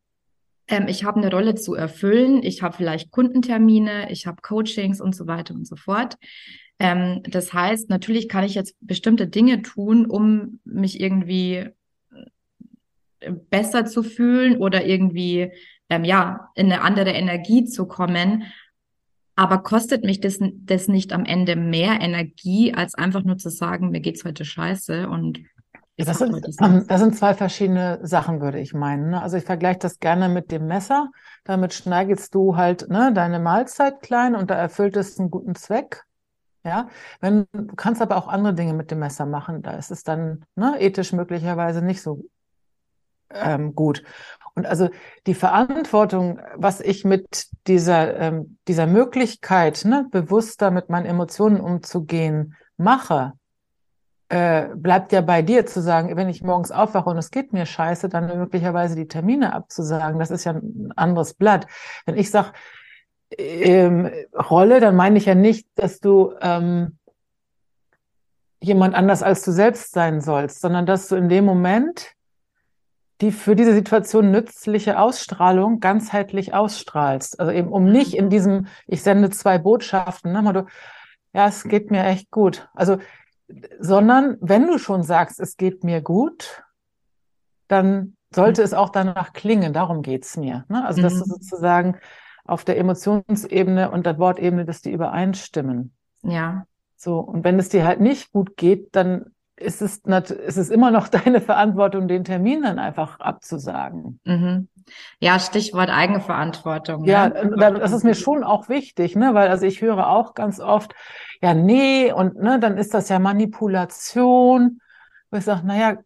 ähm, 0.67 0.87
ich 0.89 1.05
habe 1.05 1.19
eine 1.21 1.31
Rolle 1.31 1.55
zu 1.55 1.75
erfüllen, 1.75 2.43
ich 2.43 2.63
habe 2.63 2.77
vielleicht 2.77 3.11
Kundentermine, 3.11 4.11
ich 4.11 4.27
habe 4.27 4.43
Coachings 4.43 5.01
und 5.01 5.15
so 5.15 5.27
weiter 5.27 5.55
und 5.55 5.67
so 5.67 5.77
fort. 5.77 6.17
Ähm, 6.79 7.23
das 7.25 7.53
heißt, 7.53 7.91
natürlich 7.91 8.29
kann 8.29 8.45
ich 8.45 8.55
jetzt 8.55 8.77
bestimmte 8.81 9.27
Dinge 9.27 9.63
tun, 9.63 10.07
um 10.07 10.61
mich 10.65 11.01
irgendwie 11.01 11.71
besser 13.51 13.85
zu 13.85 14.03
fühlen 14.03 14.57
oder 14.59 14.85
irgendwie 14.85 15.53
ähm, 15.89 16.05
ja 16.05 16.51
in 16.55 16.67
eine 16.73 16.83
andere 16.83 17.11
Energie 17.11 17.65
zu 17.65 17.87
kommen. 17.87 18.45
Aber 19.37 19.59
kostet 19.59 20.05
mich 20.05 20.21
das, 20.21 20.39
das 20.41 20.89
nicht 20.89 21.13
am 21.13 21.25
Ende 21.25 21.55
mehr 21.55 22.01
Energie, 22.01 22.75
als 22.75 22.95
einfach 22.95 23.23
nur 23.23 23.39
zu 23.39 23.51
sagen, 23.51 23.91
mir 23.91 24.01
geht's 24.01 24.25
heute 24.25 24.45
scheiße 24.45 25.09
und 25.09 25.41
ja, 25.99 26.05
das, 26.05 26.19
sind, 26.19 26.45
das 26.89 27.01
sind 27.01 27.17
zwei 27.17 27.35
verschiedene 27.35 27.99
Sachen, 28.03 28.41
würde 28.41 28.61
ich 28.61 28.73
meinen. 28.73 29.11
Ne? 29.11 29.21
Also 29.21 29.37
ich 29.37 29.43
vergleiche 29.43 29.81
das 29.81 29.99
gerne 29.99 30.29
mit 30.29 30.53
dem 30.53 30.69
Messer. 30.69 31.11
Damit 31.43 31.75
schneidest 31.75 32.33
du 32.37 32.57
halt 32.57 32.89
ne, 32.89 33.13
deine 33.13 33.41
Mahlzeit 33.41 34.01
klein 34.01 34.37
und 34.37 34.49
da 34.49 34.55
erfüllt 34.55 34.97
es 34.97 35.19
einen 35.19 35.29
guten 35.29 35.57
Zweck. 35.57 36.05
Ja, 36.65 36.89
wenn 37.21 37.47
du 37.53 37.75
kannst 37.75 38.01
aber 38.01 38.17
auch 38.17 38.29
andere 38.29 38.55
Dinge 38.55 38.75
mit 38.75 38.93
dem 38.93 39.01
Messer 39.01 39.27
machen, 39.27 39.63
da 39.63 39.73
ist 39.73 39.91
es 39.91 40.05
dann 40.05 40.45
ne, 40.55 40.77
ethisch 40.81 41.13
möglicherweise 41.13 41.83
nicht 41.83 42.01
so 42.01 42.25
ähm, 43.31 43.75
gut. 43.75 44.03
Und 44.55 44.67
also 44.67 44.89
die 45.27 45.35
Verantwortung, 45.35 46.41
was 46.57 46.81
ich 46.81 47.05
mit 47.05 47.47
dieser, 47.69 48.17
ähm, 48.17 48.59
dieser 48.67 48.87
Möglichkeit, 48.87 49.85
ne, 49.85 50.07
bewusster 50.11 50.71
mit 50.73 50.89
meinen 50.89 51.07
Emotionen 51.07 51.61
umzugehen, 51.61 52.57
mache, 52.77 53.35
äh, 54.31 54.69
bleibt 54.75 55.13
ja 55.13 55.21
bei 55.21 55.43
dir 55.43 55.65
zu 55.65 55.81
sagen, 55.81 56.17
wenn 56.17 56.29
ich 56.29 56.43
morgens 56.43 56.73
aufwache 56.73 57.09
und 57.09 57.19
es 57.19 57.31
geht 57.31 57.53
mir 57.53 57.67
scheiße, 57.67 58.09
dann 58.09 58.27
möglicherweise 58.37 58.97
die 58.97 59.09
Termine 59.09 59.55
abzusagen. 59.55 60.19
Das 60.19 60.31
ist 60.31 60.45
ja 60.45 60.53
ein 60.53 60.93
anderes 60.97 61.35
Blatt. 61.35 61.67
Wenn 62.05 62.17
ich 62.17 62.31
sage, 62.31 62.53
ähm, 63.37 64.11
Rolle, 64.35 64.81
dann 64.81 64.97
meine 64.97 65.19
ich 65.19 65.27
ja 65.27 65.35
nicht, 65.35 65.69
dass 65.77 66.01
du 66.01 66.35
ähm, 66.41 66.99
jemand 68.61 68.95
anders 68.95 69.23
als 69.23 69.45
du 69.45 69.53
selbst 69.53 69.93
sein 69.93 70.21
sollst, 70.21 70.61
sondern 70.61 70.85
dass 70.85 71.09
du 71.09 71.17
in 71.17 71.29
dem 71.29 71.45
Moment 71.45 72.13
die 73.21 73.33
für 73.33 73.57
diese 73.57 73.75
Situation 73.75 74.31
nützliche 74.31 74.99
Ausstrahlung 74.99 75.81
ganzheitlich 75.81 76.55
ausstrahlst. 76.55 77.41
Also 77.41 77.53
eben 77.53 77.69
um 77.69 77.91
nicht 77.91 78.15
in 78.15 78.31
diesem, 78.31 78.67
ich 78.87 79.03
sende 79.03 79.31
zwei 79.31 79.59
Botschaften, 79.59 80.33
ne, 80.33 80.53
du, 80.53 80.67
ja, 81.33 81.49
es 81.49 81.65
geht 81.65 81.91
mir 81.91 82.05
echt 82.05 82.31
gut. 82.31 82.69
Also, 82.75 82.99
sondern 83.79 84.37
wenn 84.41 84.67
du 84.67 84.79
schon 84.79 85.03
sagst, 85.03 85.41
es 85.41 85.57
geht 85.57 85.85
mir 85.85 86.01
gut, 86.01 86.63
dann 87.67 88.17
sollte 88.35 88.63
es 88.63 88.75
auch 88.75 88.91
danach 88.91 89.33
klingen. 89.33 89.73
Darum 89.73 90.03
geht's 90.03 90.37
mir. 90.37 90.65
Ne? 90.69 90.85
Also, 90.87 91.03
dass 91.03 91.15
du 91.15 91.21
mhm. 91.21 91.31
sozusagen 91.31 91.97
auf 92.45 92.65
der 92.65 92.79
Emotionsebene 92.79 93.91
und 93.91 94.07
der 94.07 94.19
Wortebene, 94.19 94.65
dass 94.65 94.81
die 94.81 94.93
übereinstimmen. 94.93 95.93
Ja. 96.23 96.67
So. 96.97 97.21
Und 97.21 97.45
wenn 97.45 97.59
es 97.59 97.69
dir 97.69 97.85
halt 97.85 98.01
nicht 98.01 98.33
gut 98.33 98.57
geht, 98.57 98.95
dann 98.97 99.35
ist 99.61 99.83
es, 99.83 99.99
ist 99.99 100.57
es 100.57 100.71
immer 100.71 100.91
noch 100.91 101.09
deine 101.09 101.41
Verantwortung, 101.41 102.09
den 102.09 102.25
Termin 102.25 102.63
dann 102.63 102.79
einfach 102.79 103.21
abzusagen. 103.21 104.21
Mhm. 104.25 104.69
Ja, 105.21 105.39
Stichwort 105.39 105.91
Eigenverantwortung. 105.91 107.05
Ja, 107.05 107.29
ne? 107.29 107.79
das 107.79 107.93
ist 107.93 108.05
mir 108.05 108.15
schon 108.15 108.43
auch 108.43 108.69
wichtig, 108.69 109.17
ne? 109.17 109.35
weil 109.35 109.49
also 109.49 109.67
ich 109.67 109.83
höre 109.83 110.09
auch 110.09 110.35
ganz 110.35 110.61
oft, 110.61 110.95
ja, 111.43 111.53
nee, 111.55 112.11
und 112.11 112.37
ne, 112.37 112.59
dann 112.59 112.79
ist 112.79 112.95
das 112.95 113.09
ja 113.09 113.19
Manipulation. 113.19 114.81
Wo 115.31 115.37
ich 115.37 115.45
sage, 115.45 115.67
naja, 115.67 115.99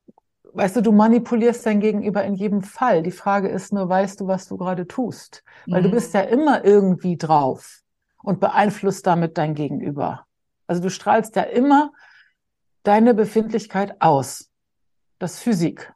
weißt 0.52 0.76
du, 0.76 0.80
du 0.82 0.92
manipulierst 0.92 1.64
dein 1.64 1.80
Gegenüber 1.80 2.24
in 2.24 2.34
jedem 2.34 2.62
Fall. 2.62 3.02
Die 3.02 3.12
Frage 3.12 3.48
ist 3.48 3.72
nur, 3.72 3.88
weißt 3.88 4.20
du, 4.20 4.26
was 4.26 4.48
du 4.48 4.56
gerade 4.56 4.86
tust? 4.86 5.44
Weil 5.66 5.80
mhm. 5.80 5.84
du 5.86 5.90
bist 5.92 6.12
ja 6.14 6.22
immer 6.22 6.64
irgendwie 6.64 7.16
drauf 7.16 7.82
und 8.22 8.40
beeinflusst 8.40 9.06
damit 9.06 9.38
dein 9.38 9.54
Gegenüber. 9.54 10.26
Also 10.66 10.82
du 10.82 10.90
strahlst 10.90 11.36
ja 11.36 11.42
immer 11.42 11.92
deine 12.82 13.14
Befindlichkeit 13.14 14.00
aus. 14.00 14.50
Das 15.18 15.38
Physik. 15.38 15.92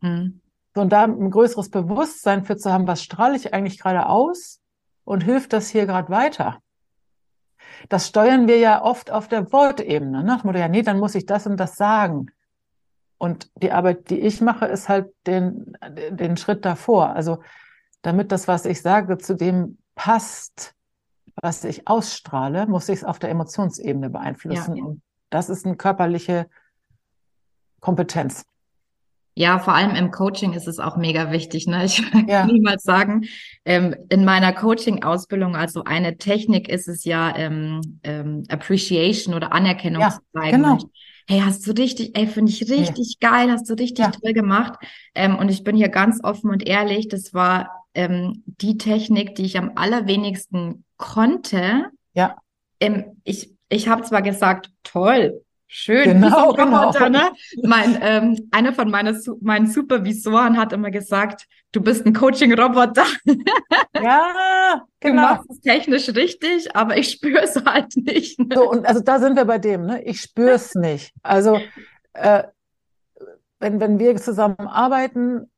Mhm. 0.00 0.40
Und 0.74 0.90
da 0.90 1.04
ein 1.04 1.30
größeres 1.30 1.68
Bewusstsein 1.68 2.44
für 2.44 2.56
zu 2.56 2.72
haben, 2.72 2.86
was 2.86 3.02
strahle 3.02 3.36
ich 3.36 3.52
eigentlich 3.52 3.78
gerade 3.78 4.06
aus 4.06 4.60
und 5.04 5.22
hilft 5.22 5.52
das 5.52 5.68
hier 5.68 5.86
gerade 5.86 6.08
weiter? 6.08 6.58
Das 7.88 8.08
steuern 8.08 8.48
wir 8.48 8.58
ja 8.58 8.82
oft 8.82 9.10
auf 9.10 9.28
der 9.28 9.52
Wortebene. 9.52 10.24
Ne? 10.24 10.40
Ja, 10.54 10.68
nee, 10.68 10.82
dann 10.82 10.98
muss 10.98 11.14
ich 11.14 11.26
das 11.26 11.46
und 11.46 11.58
das 11.58 11.76
sagen. 11.76 12.26
Und 13.18 13.50
die 13.56 13.70
Arbeit, 13.70 14.10
die 14.10 14.18
ich 14.18 14.40
mache, 14.40 14.66
ist 14.66 14.88
halt 14.88 15.12
den, 15.26 15.76
den 16.10 16.36
Schritt 16.36 16.64
davor. 16.64 17.10
Also, 17.10 17.42
damit 18.02 18.32
das, 18.32 18.48
was 18.48 18.64
ich 18.64 18.82
sage, 18.82 19.18
zu 19.18 19.36
dem 19.36 19.78
passt, 19.94 20.74
was 21.40 21.64
ich 21.64 21.86
ausstrahle, 21.86 22.66
muss 22.66 22.88
ich 22.88 22.98
es 22.98 23.04
auf 23.04 23.18
der 23.18 23.30
Emotionsebene 23.30 24.10
beeinflussen. 24.10 24.76
Ja. 24.76 24.84
Und 24.84 25.02
das 25.32 25.48
ist 25.48 25.66
eine 25.66 25.76
körperliche 25.76 26.46
Kompetenz. 27.80 28.44
Ja, 29.34 29.58
vor 29.58 29.74
allem 29.74 29.94
im 29.94 30.10
Coaching 30.10 30.52
ist 30.52 30.68
es 30.68 30.78
auch 30.78 30.96
mega 30.96 31.32
wichtig. 31.32 31.66
Ne? 31.66 31.84
Ich 31.86 32.10
kann 32.10 32.28
ja. 32.28 32.44
niemals 32.46 32.82
sagen, 32.82 33.24
ähm, 33.64 33.96
in 34.10 34.24
meiner 34.24 34.52
Coaching-Ausbildung, 34.52 35.56
also 35.56 35.84
eine 35.84 36.18
Technik 36.18 36.68
ist 36.68 36.86
es 36.86 37.04
ja 37.04 37.34
ähm, 37.36 38.00
ähm, 38.02 38.44
Appreciation 38.48 39.34
oder 39.34 39.52
Anerkennung 39.52 40.02
ja, 40.02 40.10
zu 40.10 40.20
zeigen. 40.34 40.62
Genau. 40.62 40.78
hey, 41.26 41.40
hast 41.40 41.66
du 41.66 41.72
richtig, 41.72 42.16
ey, 42.16 42.26
finde 42.26 42.52
ich 42.52 42.68
richtig 42.68 43.16
ja. 43.20 43.30
geil, 43.30 43.50
hast 43.50 43.70
du 43.70 43.74
richtig 43.74 44.04
toll 44.20 44.34
gemacht. 44.34 44.78
Ähm, 45.14 45.36
und 45.38 45.50
ich 45.50 45.64
bin 45.64 45.76
hier 45.76 45.88
ganz 45.88 46.22
offen 46.22 46.50
und 46.50 46.66
ehrlich, 46.66 47.08
das 47.08 47.32
war 47.32 47.86
ähm, 47.94 48.42
die 48.46 48.76
Technik, 48.76 49.34
die 49.34 49.46
ich 49.46 49.56
am 49.56 49.72
allerwenigsten 49.76 50.84
konnte. 50.98 51.86
Ja. 52.12 52.36
Ähm, 52.80 53.16
ich 53.24 53.51
ich 53.72 53.88
habe 53.88 54.02
zwar 54.02 54.22
gesagt, 54.22 54.70
toll, 54.82 55.42
schön. 55.66 56.04
Genau, 56.04 56.52
genau. 56.54 56.90
ne? 57.08 57.32
mein, 57.62 57.98
ähm, 58.00 58.48
einer 58.50 58.72
von 58.72 58.90
meine, 58.90 59.18
meinen 59.40 59.66
Supervisoren 59.66 60.58
hat 60.58 60.72
immer 60.72 60.90
gesagt, 60.90 61.46
du 61.72 61.80
bist 61.80 62.04
ein 62.04 62.12
Coaching-Roboter. 62.12 63.06
Ja, 64.00 64.82
genau. 65.00 65.22
Du 65.22 65.34
machst 65.34 65.50
es 65.50 65.60
technisch 65.60 66.08
richtig, 66.10 66.76
aber 66.76 66.96
ich 66.98 67.10
spüre 67.10 67.42
es 67.42 67.56
halt 67.64 67.96
nicht. 67.96 68.38
Ne? 68.38 68.54
So, 68.54 68.70
und 68.70 68.86
also 68.86 69.00
da 69.00 69.18
sind 69.18 69.36
wir 69.36 69.46
bei 69.46 69.58
dem, 69.58 69.86
ne? 69.86 70.02
Ich 70.04 70.20
spüre 70.20 70.52
es 70.52 70.74
nicht. 70.74 71.12
Also 71.22 71.58
äh, 72.12 72.44
wenn, 73.58 73.80
wenn 73.80 73.98
wir 73.98 74.16
zusammen 74.16 74.58
arbeiten, 74.58 75.50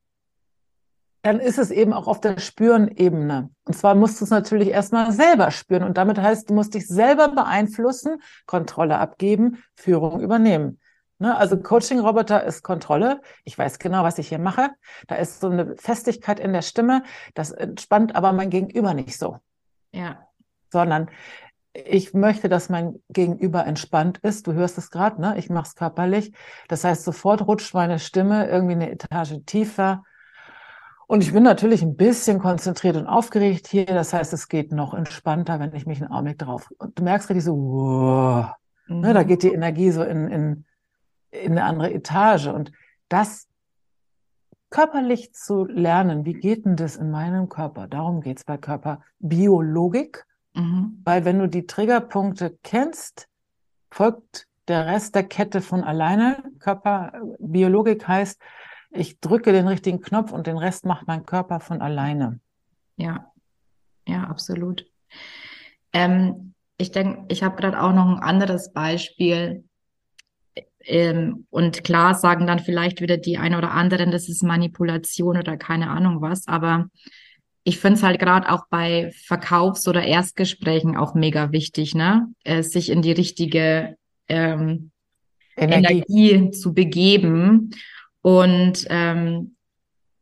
dann 1.24 1.40
ist 1.40 1.58
es 1.58 1.70
eben 1.70 1.94
auch 1.94 2.06
auf 2.06 2.20
der 2.20 2.38
Spürenebene. 2.38 3.48
Und 3.64 3.74
zwar 3.74 3.94
musst 3.94 4.20
du 4.20 4.24
es 4.24 4.30
natürlich 4.30 4.68
erstmal 4.68 5.10
selber 5.10 5.50
spüren. 5.50 5.82
Und 5.82 5.96
damit 5.96 6.18
heißt, 6.18 6.50
du 6.50 6.54
musst 6.54 6.74
dich 6.74 6.86
selber 6.86 7.28
beeinflussen, 7.28 8.20
Kontrolle 8.44 8.98
abgeben, 8.98 9.64
Führung 9.74 10.20
übernehmen. 10.20 10.80
Ne? 11.18 11.34
Also 11.34 11.56
Coaching-Roboter 11.56 12.44
ist 12.44 12.62
Kontrolle. 12.62 13.22
Ich 13.44 13.56
weiß 13.56 13.78
genau, 13.78 14.02
was 14.02 14.18
ich 14.18 14.28
hier 14.28 14.38
mache. 14.38 14.68
Da 15.06 15.14
ist 15.14 15.40
so 15.40 15.48
eine 15.48 15.74
Festigkeit 15.78 16.38
in 16.38 16.52
der 16.52 16.60
Stimme. 16.60 17.02
Das 17.32 17.52
entspannt 17.52 18.14
aber 18.16 18.34
mein 18.34 18.50
Gegenüber 18.50 18.92
nicht 18.92 19.18
so. 19.18 19.38
Ja. 19.92 20.28
Sondern 20.70 21.08
ich 21.72 22.12
möchte, 22.12 22.50
dass 22.50 22.68
mein 22.68 23.02
Gegenüber 23.08 23.64
entspannt 23.64 24.18
ist. 24.18 24.46
Du 24.46 24.52
hörst 24.52 24.76
es 24.76 24.90
gerade, 24.90 25.22
ne? 25.22 25.38
Ich 25.38 25.48
mache 25.48 25.68
es 25.68 25.74
körperlich. 25.74 26.34
Das 26.68 26.84
heißt, 26.84 27.02
sofort 27.02 27.46
rutscht 27.46 27.72
meine 27.72 27.98
Stimme 27.98 28.46
irgendwie 28.46 28.74
eine 28.74 28.90
Etage 28.90 29.40
tiefer 29.46 30.02
und 31.06 31.22
ich 31.22 31.32
bin 31.32 31.42
natürlich 31.42 31.82
ein 31.82 31.96
bisschen 31.96 32.38
konzentriert 32.38 32.96
und 32.96 33.06
aufgeregt 33.06 33.68
hier. 33.68 33.84
Das 33.86 34.12
heißt, 34.12 34.32
es 34.32 34.48
geht 34.48 34.72
noch 34.72 34.94
entspannter, 34.94 35.60
wenn 35.60 35.74
ich 35.74 35.86
mich 35.86 36.00
einen 36.00 36.10
Augenblick 36.10 36.38
drauf. 36.38 36.72
Und 36.78 36.98
du 36.98 37.02
merkst 37.02 37.28
richtig 37.28 37.44
so, 37.44 37.56
wow, 37.56 38.52
mhm. 38.86 39.00
ne, 39.00 39.14
da 39.14 39.22
geht 39.22 39.42
die 39.42 39.52
Energie 39.52 39.90
so 39.90 40.02
in, 40.02 40.28
in, 40.28 40.64
in 41.30 41.52
eine 41.52 41.64
andere 41.64 41.92
Etage. 41.92 42.46
Und 42.46 42.72
das 43.08 43.48
körperlich 44.70 45.34
zu 45.34 45.66
lernen, 45.66 46.24
wie 46.24 46.32
geht 46.32 46.64
denn 46.64 46.76
das 46.76 46.96
in 46.96 47.10
meinem 47.10 47.48
Körper? 47.48 47.86
Darum 47.86 48.20
geht's 48.22 48.44
bei 48.44 48.56
Körperbiologik. 48.56 50.24
Mhm. 50.54 51.02
Weil 51.04 51.24
wenn 51.24 51.38
du 51.38 51.48
die 51.48 51.66
Triggerpunkte 51.66 52.58
kennst, 52.62 53.28
folgt 53.90 54.46
der 54.68 54.86
Rest 54.86 55.14
der 55.14 55.24
Kette 55.24 55.60
von 55.60 55.84
alleine. 55.84 56.42
Körperbiologik 56.60 58.08
heißt, 58.08 58.40
ich 58.94 59.20
drücke 59.20 59.52
den 59.52 59.68
richtigen 59.68 60.00
Knopf 60.00 60.32
und 60.32 60.46
den 60.46 60.56
Rest 60.56 60.86
macht 60.86 61.06
mein 61.06 61.26
Körper 61.26 61.60
von 61.60 61.80
alleine. 61.80 62.40
Ja, 62.96 63.32
ja, 64.06 64.24
absolut. 64.24 64.86
Ähm, 65.92 66.54
ich 66.78 66.90
denke, 66.90 67.24
ich 67.28 67.42
habe 67.42 67.56
gerade 67.56 67.80
auch 67.80 67.92
noch 67.92 68.06
ein 68.06 68.22
anderes 68.22 68.72
Beispiel. 68.72 69.64
ähm, 70.86 71.46
und 71.50 71.82
klar 71.82 72.14
sagen 72.14 72.46
dann 72.46 72.58
vielleicht 72.58 73.00
wieder 73.00 73.16
die 73.16 73.38
ein 73.38 73.54
oder 73.54 73.70
anderen, 73.70 74.10
das 74.10 74.28
ist 74.28 74.42
Manipulation 74.42 75.38
oder 75.38 75.56
keine 75.56 75.88
Ahnung 75.88 76.20
was, 76.20 76.46
aber 76.46 76.88
ich 77.64 77.78
finde 77.78 77.96
es 77.96 78.02
halt 78.02 78.20
gerade 78.20 78.50
auch 78.50 78.64
bei 78.68 79.10
Verkaufs- 79.26 79.88
oder 79.88 80.04
Erstgesprächen 80.04 80.96
auch 80.96 81.14
mega 81.14 81.50
wichtig, 81.50 81.94
ne? 81.94 82.28
Äh, 82.44 82.62
sich 82.62 82.90
in 82.90 83.00
die 83.00 83.12
richtige 83.12 83.96
ähm, 84.28 84.90
Energie. 85.56 86.04
Energie 86.32 86.50
zu 86.50 86.74
begeben. 86.74 87.70
Und 88.24 88.86
ähm, 88.88 89.54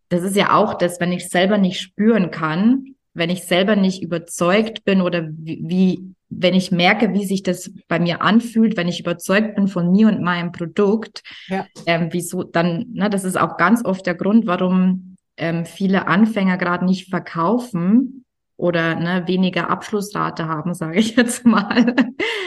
das 0.09 0.25
ist 0.25 0.35
ja 0.35 0.57
auch 0.57 0.75
das, 0.75 0.99
wenn 0.99 1.13
ich 1.13 1.29
selber 1.29 1.57
nicht 1.57 1.81
spüren 1.81 2.33
kann, 2.33 2.97
wenn 3.15 3.31
ich 3.31 3.45
selber 3.45 3.77
nicht 3.77 4.03
überzeugt 4.03 4.85
bin 4.85 5.03
oder 5.03 5.29
wie, 5.31 5.63
wie, 5.65 6.15
wenn 6.29 6.55
ich 6.55 6.73
merke, 6.73 7.15
wie 7.15 7.25
sich 7.25 7.45
das 7.45 7.71
bei 7.87 8.01
mir 8.01 8.21
anfühlt, 8.21 8.77
wenn 8.77 8.89
ich 8.89 8.99
überzeugt 8.99 9.55
bin 9.55 9.69
von 9.69 9.93
mir 9.93 10.09
und 10.09 10.21
meinem 10.21 10.51
Produkt, 10.51 11.23
ja. 11.47 11.65
ähm, 11.87 12.09
wieso 12.11 12.43
dann, 12.43 12.87
na, 12.93 13.09
das 13.09 13.23
ist 13.23 13.39
auch 13.39 13.57
ganz 13.57 13.85
oft 13.85 14.05
der 14.05 14.17
Grund, 14.17 14.47
warum 14.47 15.17
ähm, 15.37 15.65
viele 15.65 16.09
Anfänger 16.09 16.59
gerade 16.59 16.85
nicht 16.85 17.09
verkaufen 17.09 18.25
oder 18.63 18.95
ne, 18.95 19.27
weniger 19.27 19.71
Abschlussrate 19.71 20.47
haben, 20.47 20.73
sage 20.73 21.01
ich 21.01 21.17
jetzt 21.17 21.45
mal. 21.45 21.97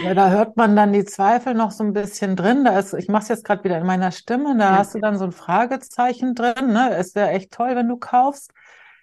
Ja, 0.01 0.13
da 0.13 0.29
hört 0.29 0.55
man 0.55 0.74
dann 0.74 0.93
die 0.93 1.03
Zweifel 1.03 1.53
noch 1.53 1.72
so 1.72 1.84
ein 1.84 1.91
bisschen 1.91 2.38
drin. 2.38 2.63
Da 2.63 2.79
ist, 2.79 2.93
ich 2.93 3.10
mache 3.10 3.24
es 3.24 3.27
jetzt 3.27 3.43
gerade 3.43 3.65
wieder 3.65 3.77
in 3.77 3.86
meiner 3.86 4.12
Stimme, 4.12 4.55
da 4.57 4.72
ja. 4.72 4.77
hast 4.77 4.95
du 4.95 5.00
dann 5.00 5.17
so 5.17 5.25
ein 5.25 5.34
Fragezeichen 5.34 6.34
drin. 6.34 6.72
Ne? 6.72 6.95
Ist 6.95 7.17
ja 7.17 7.27
echt 7.27 7.51
toll, 7.51 7.75
wenn 7.75 7.89
du 7.89 7.98
kaufst. 7.98 8.53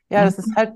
Ja, 0.09 0.23
mhm. 0.23 0.25
das 0.25 0.39
ist 0.39 0.57
halt 0.57 0.73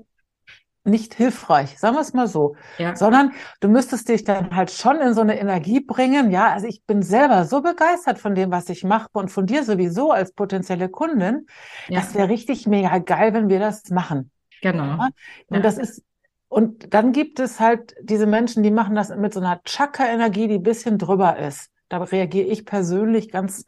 nicht 0.83 1.15
hilfreich, 1.15 1.79
sagen 1.79 1.95
wir 1.95 2.01
es 2.01 2.13
mal 2.13 2.27
so, 2.27 2.55
ja. 2.77 2.95
sondern 2.95 3.33
du 3.59 3.67
müsstest 3.67 4.07
dich 4.07 4.23
dann 4.23 4.55
halt 4.55 4.69
schon 4.69 5.01
in 5.01 5.15
so 5.15 5.21
eine 5.21 5.39
Energie 5.39 5.79
bringen. 5.79 6.29
Ja, 6.29 6.53
also 6.53 6.67
ich 6.67 6.83
bin 6.85 7.01
selber 7.01 7.45
so 7.45 7.63
begeistert 7.63 8.19
von 8.19 8.35
dem, 8.35 8.51
was 8.51 8.69
ich 8.69 8.83
mache 8.83 9.09
und 9.11 9.29
von 9.29 9.47
dir 9.47 9.63
sowieso 9.63 10.11
als 10.11 10.33
potenzielle 10.33 10.87
Kundin. 10.87 11.47
Ja. 11.87 12.01
Das 12.01 12.13
wäre 12.13 12.29
richtig 12.29 12.67
mega 12.67 12.99
geil, 12.99 13.33
wenn 13.33 13.49
wir 13.49 13.59
das 13.59 13.89
machen. 13.89 14.29
Genau. 14.61 14.83
Ja? 14.83 15.09
Und 15.49 15.65
das 15.65 15.79
ist 15.79 16.03
und 16.49 16.93
dann 16.93 17.11
gibt 17.11 17.39
es 17.39 17.59
halt 17.59 17.95
diese 18.01 18.25
Menschen, 18.25 18.63
die 18.63 18.71
machen 18.71 18.95
das 18.95 19.09
mit 19.15 19.33
so 19.33 19.39
einer 19.39 19.61
Chakra-Energie, 19.65 20.47
die 20.47 20.55
ein 20.55 20.63
bisschen 20.63 20.97
drüber 20.97 21.37
ist. 21.37 21.69
Da 21.89 21.97
reagiere 21.97 22.47
ich 22.47 22.65
persönlich 22.65 23.29
ganz 23.29 23.65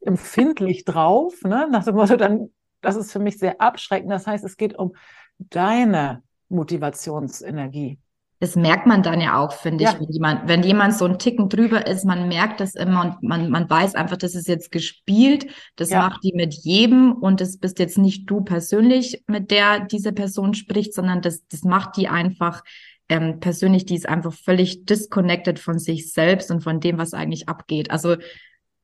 empfindlich 0.00 0.84
drauf, 0.84 1.34
ne? 1.42 1.68
nach 1.70 1.84
dem 1.84 1.96
Motto, 1.96 2.16
dann, 2.16 2.50
das 2.80 2.96
ist 2.96 3.12
für 3.12 3.18
mich 3.18 3.38
sehr 3.38 3.60
abschreckend. 3.60 4.10
Das 4.10 4.26
heißt, 4.26 4.44
es 4.44 4.56
geht 4.56 4.76
um 4.76 4.94
deine 5.38 6.22
Motivationsenergie. 6.48 7.98
Das 8.38 8.54
merkt 8.54 8.86
man 8.86 9.02
dann 9.02 9.20
ja 9.20 9.38
auch, 9.38 9.52
finde 9.52 9.84
ja. 9.84 9.92
ich, 9.92 10.00
wenn 10.00 10.12
jemand, 10.12 10.48
wenn 10.48 10.62
jemand 10.62 10.94
so 10.94 11.06
ein 11.06 11.18
Ticken 11.18 11.48
drüber 11.48 11.86
ist, 11.86 12.04
man 12.04 12.28
merkt 12.28 12.60
das 12.60 12.74
immer 12.74 13.00
und 13.02 13.22
man, 13.22 13.50
man 13.50 13.68
weiß 13.68 13.94
einfach, 13.94 14.18
das 14.18 14.34
ist 14.34 14.46
jetzt 14.46 14.70
gespielt, 14.70 15.46
das 15.76 15.90
ja. 15.90 16.00
macht 16.00 16.22
die 16.22 16.34
mit 16.34 16.52
jedem 16.52 17.12
und 17.12 17.40
das 17.40 17.58
bist 17.58 17.78
jetzt 17.78 17.96
nicht 17.96 18.28
du 18.28 18.42
persönlich, 18.42 19.24
mit 19.26 19.50
der 19.50 19.80
diese 19.80 20.12
Person 20.12 20.52
spricht, 20.52 20.92
sondern 20.92 21.22
das, 21.22 21.46
das 21.48 21.62
macht 21.62 21.96
die 21.96 22.08
einfach 22.08 22.62
ähm, 23.08 23.40
persönlich, 23.40 23.86
die 23.86 23.94
ist 23.94 24.08
einfach 24.08 24.32
völlig 24.32 24.84
disconnected 24.84 25.58
von 25.58 25.78
sich 25.78 26.12
selbst 26.12 26.50
und 26.50 26.62
von 26.62 26.80
dem, 26.80 26.98
was 26.98 27.14
eigentlich 27.14 27.48
abgeht. 27.48 27.90
Also 27.90 28.16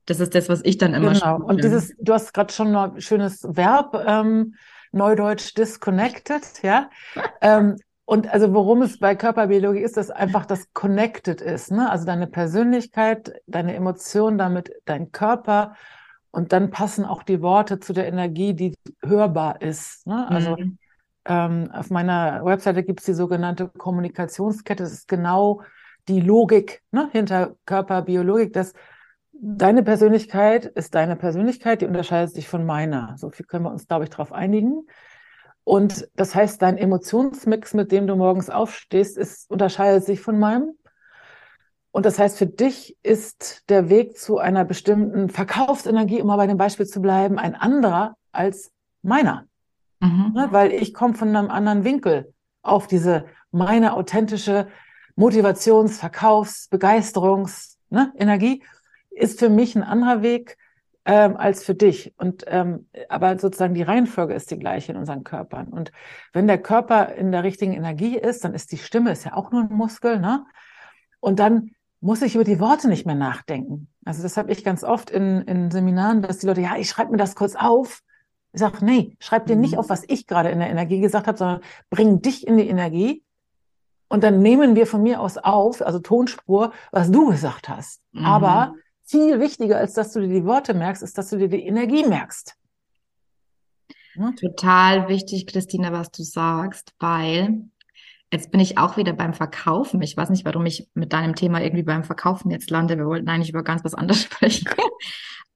das 0.07 0.21
ist 0.21 0.35
das, 0.35 0.49
was 0.49 0.63
ich 0.65 0.79
dann 0.79 0.95
immer 0.95 1.13
Genau. 1.13 1.37
Und 1.37 1.63
dieses, 1.63 1.95
du 2.01 2.13
hast 2.13 2.33
gerade 2.33 2.53
schon 2.53 2.75
ein 2.75 3.01
schönes 3.01 3.43
Verb 3.43 4.03
ähm, 4.07 4.55
Neudeutsch 4.93 5.57
disconnected, 5.57 6.43
ja. 6.63 6.91
ähm, 7.41 7.77
und 8.05 8.33
also 8.33 8.53
worum 8.53 8.83
es 8.83 8.99
bei 8.99 9.15
Körperbiologie 9.15 9.81
ist, 9.81 9.97
dass 9.97 10.11
einfach 10.11 10.45
das 10.45 10.73
connected 10.73 11.41
ist, 11.41 11.71
ne? 11.71 11.91
Also 11.91 12.05
deine 12.05 12.27
Persönlichkeit, 12.27 13.33
deine 13.47 13.75
Emotionen, 13.75 14.39
damit 14.39 14.73
dein 14.85 15.13
Körper 15.13 15.75
und 16.33 16.53
dann 16.53 16.71
passen 16.71 17.05
auch 17.05 17.23
die 17.23 17.43
Worte 17.43 17.79
zu 17.79 17.93
der 17.93 18.09
Energie, 18.09 18.55
die 18.55 18.75
hörbar 19.03 19.61
ist. 19.61 20.07
Ne? 20.07 20.27
Also 20.29 20.57
mhm. 20.57 20.79
ähm, 21.27 21.71
auf 21.73 21.91
meiner 21.91 22.45
Webseite 22.45 22.83
gibt 22.83 23.01
es 23.01 23.07
die 23.07 23.13
sogenannte 23.13 23.69
Kommunikationskette. 23.69 24.83
Das 24.83 24.93
ist 24.93 25.09
genau 25.09 25.61
die 26.09 26.21
Logik 26.21 26.83
ne, 26.91 27.09
hinter 27.13 27.55
Körperbiologik, 27.67 28.53
dass 28.55 28.73
deine 29.33 29.83
Persönlichkeit 29.83 30.65
ist 30.65 30.95
deine 30.95 31.17
Persönlichkeit, 31.17 31.83
die 31.83 31.87
unterscheidet 31.87 32.35
sich 32.35 32.49
von 32.49 32.65
meiner. 32.65 33.15
So 33.19 33.29
viel 33.31 33.45
können 33.45 33.65
wir 33.65 33.71
uns, 33.71 33.87
glaube 33.87 34.05
ich, 34.05 34.11
darauf 34.11 34.33
einigen. 34.33 34.87
Und 35.65 36.09
das 36.17 36.35
heißt, 36.35 36.61
dein 36.61 36.77
Emotionsmix, 36.77 37.75
mit 37.75 37.93
dem 37.93 38.07
du 38.07 38.17
morgens 38.17 38.51
aufstehst, 38.51 39.17
ist, 39.17 39.51
unterscheidet 39.51 40.05
sich 40.05 40.21
von 40.21 40.39
meinem. 40.39 40.73
Und 41.93 42.07
das 42.07 42.19
heißt, 42.19 42.39
für 42.39 42.47
dich 42.47 42.97
ist 43.03 43.69
der 43.69 43.89
Weg 43.91 44.19
zu 44.19 44.39
einer 44.39 44.65
bestimmten 44.65 45.29
Verkaufsenergie, 45.29 46.21
um 46.21 46.27
mal 46.27 46.37
bei 46.37 46.47
dem 46.47 46.57
Beispiel 46.57 46.87
zu 46.87 47.01
bleiben, 47.01 47.39
ein 47.39 47.55
anderer 47.55 48.17
als 48.33 48.73
meiner. 49.03 49.47
Mhm. 50.01 50.33
Ne, 50.35 50.49
weil 50.51 50.73
ich 50.73 50.95
komme 50.95 51.15
von 51.15 51.35
einem 51.35 51.51
anderen 51.51 51.85
Winkel 51.85 52.33
auf 52.63 52.87
diese 52.87 53.27
meine 53.51 53.95
authentische 53.95 54.69
Motivations-, 55.17 55.99
Verkaufs-, 55.99 56.69
Begeisterungs-, 56.71 57.77
ne, 57.91 58.13
Energie 58.17 58.65
ist 59.11 59.39
für 59.39 59.51
mich 59.51 59.77
ein 59.77 59.85
anderer 59.85 60.23
Weg 60.23 60.57
ähm, 61.05 61.37
als 61.37 61.65
für 61.65 61.75
dich. 61.75 62.15
Und 62.17 62.45
ähm, 62.47 62.87
aber 63.09 63.39
sozusagen 63.39 63.75
die 63.75 63.83
Reihenfolge 63.83 64.35
ist 64.35 64.51
die 64.51 64.59
gleiche 64.59 64.93
in 64.93 64.99
unseren 64.99 65.25
Körpern. 65.25 65.69
Und 65.69 65.93
wenn 66.33 66.47
der 66.47 66.59
Körper 66.59 67.15
in 67.15 67.33
der 67.33 67.43
richtigen 67.43 67.73
Energie 67.73 68.17
ist, 68.17 68.45
dann 68.45 68.55
ist 68.55 68.73
die 68.73 68.79
Stimme 68.79 69.13
ist 69.13 69.25
ja 69.25 69.35
auch 69.35 69.51
nur 69.51 69.63
ein 69.63 69.73
Muskel, 69.73 70.21
ne? 70.21 70.45
Und 71.21 71.39
dann 71.39 71.71
muss 72.01 72.23
ich 72.23 72.35
über 72.35 72.45
die 72.45 72.59
Worte 72.59 72.89
nicht 72.89 73.07
mehr 73.07 73.15
nachdenken. 73.15 73.89
Also 74.05 74.23
das 74.23 74.37
habe 74.37 74.51
ich 74.51 74.65
ganz 74.65 74.83
oft 74.83 75.11
in, 75.11 75.43
in 75.43 75.71
Seminaren, 75.71 76.23
dass 76.23 76.39
die 76.39 76.47
Leute, 76.47 76.61
ja, 76.61 76.77
ich 76.77 76.89
schreibe 76.89 77.13
mir 77.13 77.17
das 77.17 77.37
kurz 77.37 77.55
auf. 77.55 78.03
Ich 78.53 78.61
sage, 78.61 78.85
nee, 78.85 79.17
schreib 79.21 79.47
dir 79.47 79.57
nicht 79.57 79.75
mhm. 79.75 79.79
auf, 79.79 79.89
was 79.89 80.03
ich 80.09 80.27
gerade 80.27 80.51
in 80.51 80.59
der 80.59 80.69
Energie 80.69 81.01
gesagt 81.01 81.29
habe, 81.29 81.39
sondern 81.39 81.61
bring 81.91 82.21
dich 82.21 82.47
in 82.47 82.57
die 82.57 82.69
Energie. 82.69 83.23
Und 84.09 84.25
dann 84.25 84.41
nehmen 84.41 84.75
wir 84.75 84.87
von 84.87 85.03
mir 85.03 85.21
aus 85.21 85.39
auf, 85.39 85.81
also 85.81 86.01
Tonspur, 86.01 86.73
was 86.91 87.11
du 87.11 87.31
gesagt 87.31 87.69
hast. 87.69 88.03
Mhm. 88.13 88.27
Aber 88.27 88.75
viel 89.05 89.41
wichtiger, 89.41 89.79
als 89.79 89.95
dass 89.95 90.13
du 90.13 90.21
dir 90.21 90.29
die 90.29 90.45
Worte 90.45 90.75
merkst, 90.75 91.03
ist, 91.03 91.19
dass 91.19 91.31
du 91.31 91.39
dir 91.39 91.49
die 91.49 91.67
Energie 91.67 92.07
merkst. 92.07 92.57
Hm? 94.15 94.37
Total 94.37 95.09
wichtig, 95.09 95.47
Christina, 95.47 95.93
was 95.93 96.11
du 96.11 96.23
sagst, 96.23 96.95
weil 96.99 97.63
jetzt 98.33 98.51
bin 98.51 98.61
ich 98.61 98.79
auch 98.79 98.97
wieder 98.97 99.13
beim 99.13 99.35
Verkaufen. 99.35 100.03
Ich 100.03 100.17
weiß 100.17 100.31
nicht, 100.31 100.45
warum 100.45 100.67
ich 100.67 100.89
mit 100.95 101.13
deinem 101.13 101.35
Thema 101.35 101.61
irgendwie 101.61 101.83
beim 101.83 102.05
Verkaufen 102.05 102.51
jetzt 102.51 102.71
lande. 102.71 102.97
Wir 102.97 103.07
wollten 103.07 103.29
eigentlich 103.29 103.51
über 103.51 103.63
ganz 103.63 103.85
was 103.85 103.95
anderes 103.95 104.23
sprechen. 104.25 104.69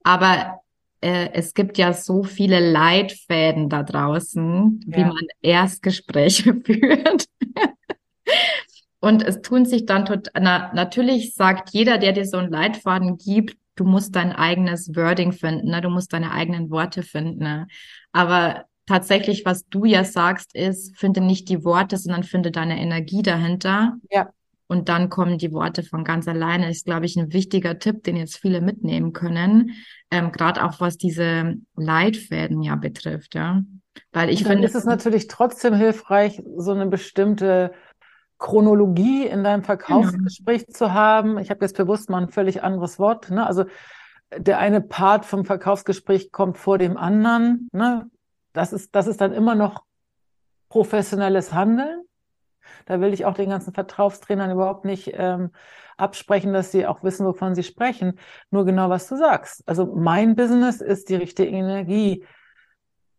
Aber 0.02 0.61
äh, 1.00 1.30
es 1.32 1.54
gibt 1.54 1.78
ja 1.78 1.92
so 1.92 2.22
viele 2.22 2.61
Leitfäden 2.61 3.68
da 3.68 3.82
draußen, 3.82 4.80
ja. 4.87 4.96
wie 4.96 5.04
man 5.04 5.26
Erstgespräche 5.42 6.54
führt. 6.64 7.26
Und 9.00 9.22
es 9.22 9.42
tun 9.42 9.66
sich 9.66 9.87
dann 9.87 10.06
tot, 10.06 10.28
na, 10.38 10.72
natürlich 10.74 11.35
sagt 11.35 11.70
jeder, 11.70 11.98
der 11.98 12.12
dir 12.12 12.24
so 12.24 12.38
einen 12.38 12.50
Leitfaden 12.50 13.18
gibt, 13.18 13.56
du 13.76 13.85
musst 13.85 14.16
dein 14.16 14.32
eigenes 14.32 14.94
Wording 14.96 15.32
finden, 15.32 15.68
ne? 15.68 15.80
du 15.80 15.90
musst 15.90 16.12
deine 16.12 16.32
eigenen 16.32 16.70
Worte 16.70 17.02
finden. 17.02 17.44
Ne? 17.44 17.66
Aber 18.12 18.64
tatsächlich, 18.87 19.44
was 19.44 19.66
du 19.68 19.85
ja 19.85 20.04
sagst, 20.04 20.54
ist, 20.54 20.96
finde 20.98 21.20
nicht 21.20 21.48
die 21.48 21.64
Worte, 21.64 21.98
sondern 21.98 22.24
finde 22.24 22.50
deine 22.50 22.80
Energie 22.80 23.22
dahinter. 23.22 23.96
Ja. 24.11 24.30
Und 24.68 24.88
dann 24.88 25.11
kommen 25.11 25.38
die 25.38 25.52
Worte 25.52 25.85
von 25.85 26.02
ganz 26.02 26.26
alleine. 26.26 26.70
Ist, 26.70 26.87
glaube 26.87 27.06
ich, 27.06 27.16
ein 27.16 27.32
wichtiger 27.32 27.78
Tipp, 27.78 28.02
den 28.02 28.16
jetzt 28.16 28.37
viele 28.37 28.61
mitnehmen 28.61 29.12
können. 29.12 29.76
Ähm, 30.11 30.32
Gerade 30.32 30.64
auch 30.64 30.80
was 30.80 30.96
diese 30.96 31.54
Leitfäden 31.76 32.62
ja 32.62 32.74
betrifft, 32.74 33.35
ja. 33.35 33.62
Weil 34.12 34.30
ich 34.30 34.44
finde. 34.44 34.66
ist 34.66 34.74
es 34.74 34.85
natürlich 34.85 35.28
trotzdem 35.28 35.74
hilfreich, 35.74 36.42
so 36.56 36.72
eine 36.72 36.87
bestimmte 36.87 37.72
Chronologie 38.38 39.27
in 39.27 39.44
deinem 39.44 39.62
Verkaufsgespräch 39.62 40.66
genau. 40.66 40.77
zu 40.77 40.92
haben. 40.92 41.38
Ich 41.38 41.51
habe 41.51 41.64
jetzt 41.64 41.77
bewusst 41.77 42.11
mal 42.11 42.22
ein 42.22 42.29
völlig 42.29 42.62
anderes 42.62 42.99
Wort. 42.99 43.31
Ne? 43.31 43.46
Also 43.46 43.64
der 44.37 44.59
eine 44.59 44.81
Part 44.81 45.25
vom 45.25 45.44
Verkaufsgespräch 45.44 46.33
kommt 46.33 46.59
vor 46.59 46.79
dem 46.79 46.96
anderen. 46.96 47.68
Ne? 47.72 48.11
Das, 48.53 48.72
ist, 48.72 48.94
das 48.94 49.07
ist 49.07 49.20
dann 49.20 49.33
immer 49.33 49.55
noch 49.55 49.85
professionelles 50.68 51.53
Handeln. 51.53 52.03
Da 52.85 53.01
will 53.01 53.14
ich 53.14 53.25
auch 53.25 53.35
den 53.35 53.51
ganzen 53.51 53.72
Verkaufstrainern 53.72 54.51
überhaupt 54.51 54.85
nicht 54.85 55.12
ähm, 55.14 55.51
absprechen, 55.96 56.53
dass 56.53 56.72
sie 56.72 56.87
auch 56.87 57.03
wissen, 57.03 57.25
wovon 57.25 57.55
sie 57.55 57.62
sprechen. 57.62 58.18
Nur 58.51 58.64
genau, 58.64 58.90
was 58.90 59.09
du 59.09 59.16
sagst. 59.16 59.66
Also 59.66 59.87
mein 59.87 60.35
Business 60.35 60.81
ist 60.81 61.09
die 61.09 61.14
richtige 61.14 61.49
Energie 61.49 62.25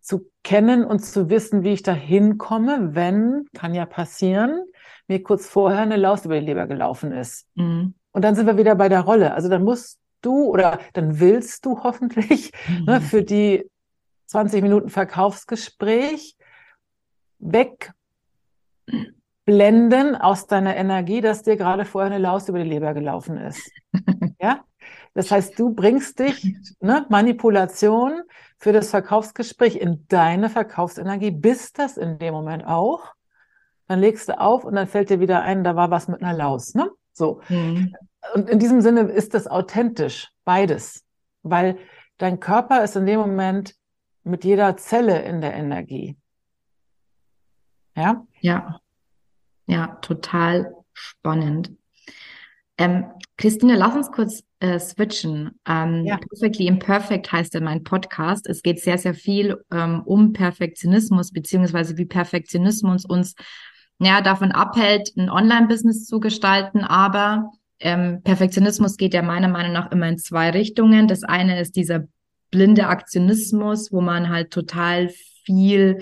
zu 0.01 0.29
kennen 0.43 0.85
und 0.85 0.99
zu 0.99 1.29
wissen, 1.29 1.63
wie 1.63 1.73
ich 1.73 1.83
da 1.83 1.91
hinkomme, 1.91 2.95
wenn, 2.95 3.45
kann 3.53 3.73
ja 3.73 3.85
passieren, 3.85 4.63
mir 5.07 5.23
kurz 5.23 5.47
vorher 5.47 5.81
eine 5.81 5.97
Laus 5.97 6.25
über 6.25 6.39
die 6.39 6.45
Leber 6.45 6.67
gelaufen 6.67 7.11
ist. 7.11 7.47
Mhm. 7.55 7.95
Und 8.11 8.21
dann 8.21 8.35
sind 8.35 8.45
wir 8.45 8.57
wieder 8.57 8.75
bei 8.75 8.89
der 8.89 9.01
Rolle. 9.01 9.33
Also 9.33 9.49
dann 9.49 9.63
musst 9.63 9.99
du 10.21 10.45
oder 10.45 10.79
dann 10.93 11.19
willst 11.19 11.65
du 11.65 11.83
hoffentlich 11.83 12.51
mhm. 12.67 12.85
ne, 12.85 13.01
für 13.01 13.23
die 13.23 13.65
20 14.27 14.61
Minuten 14.61 14.89
Verkaufsgespräch 14.89 16.37
wegblenden 17.39 20.15
aus 20.15 20.47
deiner 20.47 20.75
Energie, 20.75 21.21
dass 21.21 21.43
dir 21.43 21.55
gerade 21.55 21.85
vorher 21.85 22.11
eine 22.11 22.21
Laus 22.21 22.49
über 22.49 22.59
die 22.59 22.69
Leber 22.69 22.93
gelaufen 22.93 23.37
ist. 23.37 23.71
ja? 24.41 24.63
Das 25.13 25.31
heißt, 25.31 25.57
du 25.57 25.73
bringst 25.73 26.19
dich, 26.19 26.55
ne, 26.79 27.05
Manipulation 27.09 28.21
für 28.57 28.71
das 28.71 28.89
Verkaufsgespräch 28.89 29.75
in 29.75 30.07
deine 30.07 30.49
Verkaufsenergie, 30.49 31.31
bist 31.31 31.79
das 31.79 31.97
in 31.97 32.19
dem 32.19 32.33
Moment 32.33 32.65
auch. 32.65 33.13
Dann 33.87 33.99
legst 33.99 34.29
du 34.29 34.39
auf 34.39 34.63
und 34.63 34.75
dann 34.75 34.87
fällt 34.87 35.09
dir 35.09 35.19
wieder 35.19 35.41
ein, 35.41 35.63
da 35.63 35.75
war 35.75 35.91
was 35.91 36.07
mit 36.07 36.21
einer 36.21 36.37
Laus, 36.37 36.73
ne? 36.75 36.91
So. 37.13 37.41
Mhm. 37.49 37.95
Und 38.33 38.49
in 38.49 38.59
diesem 38.59 38.81
Sinne 38.81 39.01
ist 39.01 39.33
das 39.33 39.47
authentisch, 39.47 40.29
beides. 40.43 41.03
Weil 41.43 41.77
dein 42.17 42.39
Körper 42.39 42.83
ist 42.83 42.95
in 42.95 43.05
dem 43.05 43.19
Moment 43.19 43.75
mit 44.23 44.43
jeder 44.43 44.75
Zelle 44.77 45.21
in 45.23 45.41
der 45.41 45.53
Energie. 45.53 46.17
Ja? 47.95 48.25
Ja. 48.41 48.79
Ja, 49.65 49.97
total 50.01 50.75
spannend. 50.93 51.71
Ähm, 52.77 53.05
Christine, 53.37 53.75
lass 53.75 53.95
uns 53.95 54.11
kurz 54.11 54.43
äh, 54.59 54.79
switchen. 54.79 55.59
Ähm, 55.67 56.05
ja. 56.05 56.17
Perfectly 56.17 56.67
Imperfect 56.67 57.31
heißt 57.31 57.53
ja 57.55 57.59
mein 57.59 57.83
Podcast. 57.83 58.47
Es 58.47 58.61
geht 58.61 58.79
sehr, 58.79 58.97
sehr 58.97 59.13
viel 59.13 59.63
ähm, 59.71 60.03
um 60.05 60.33
Perfektionismus, 60.33 61.31
beziehungsweise 61.31 61.97
wie 61.97 62.05
Perfektionismus 62.05 63.05
uns 63.05 63.33
ja, 63.99 64.21
davon 64.21 64.51
abhält, 64.51 65.11
ein 65.17 65.29
Online-Business 65.29 66.05
zu 66.05 66.19
gestalten. 66.19 66.83
Aber 66.83 67.51
ähm, 67.79 68.21
Perfektionismus 68.23 68.97
geht 68.97 69.13
ja 69.13 69.21
meiner 69.21 69.47
Meinung 69.47 69.73
nach 69.73 69.91
immer 69.91 70.07
in 70.07 70.17
zwei 70.17 70.51
Richtungen. 70.51 71.07
Das 71.07 71.23
eine 71.23 71.59
ist 71.59 71.75
dieser 71.75 72.07
blinde 72.51 72.87
Aktionismus, 72.87 73.91
wo 73.91 74.01
man 74.01 74.29
halt 74.29 74.51
total 74.51 75.09
viel 75.43 75.99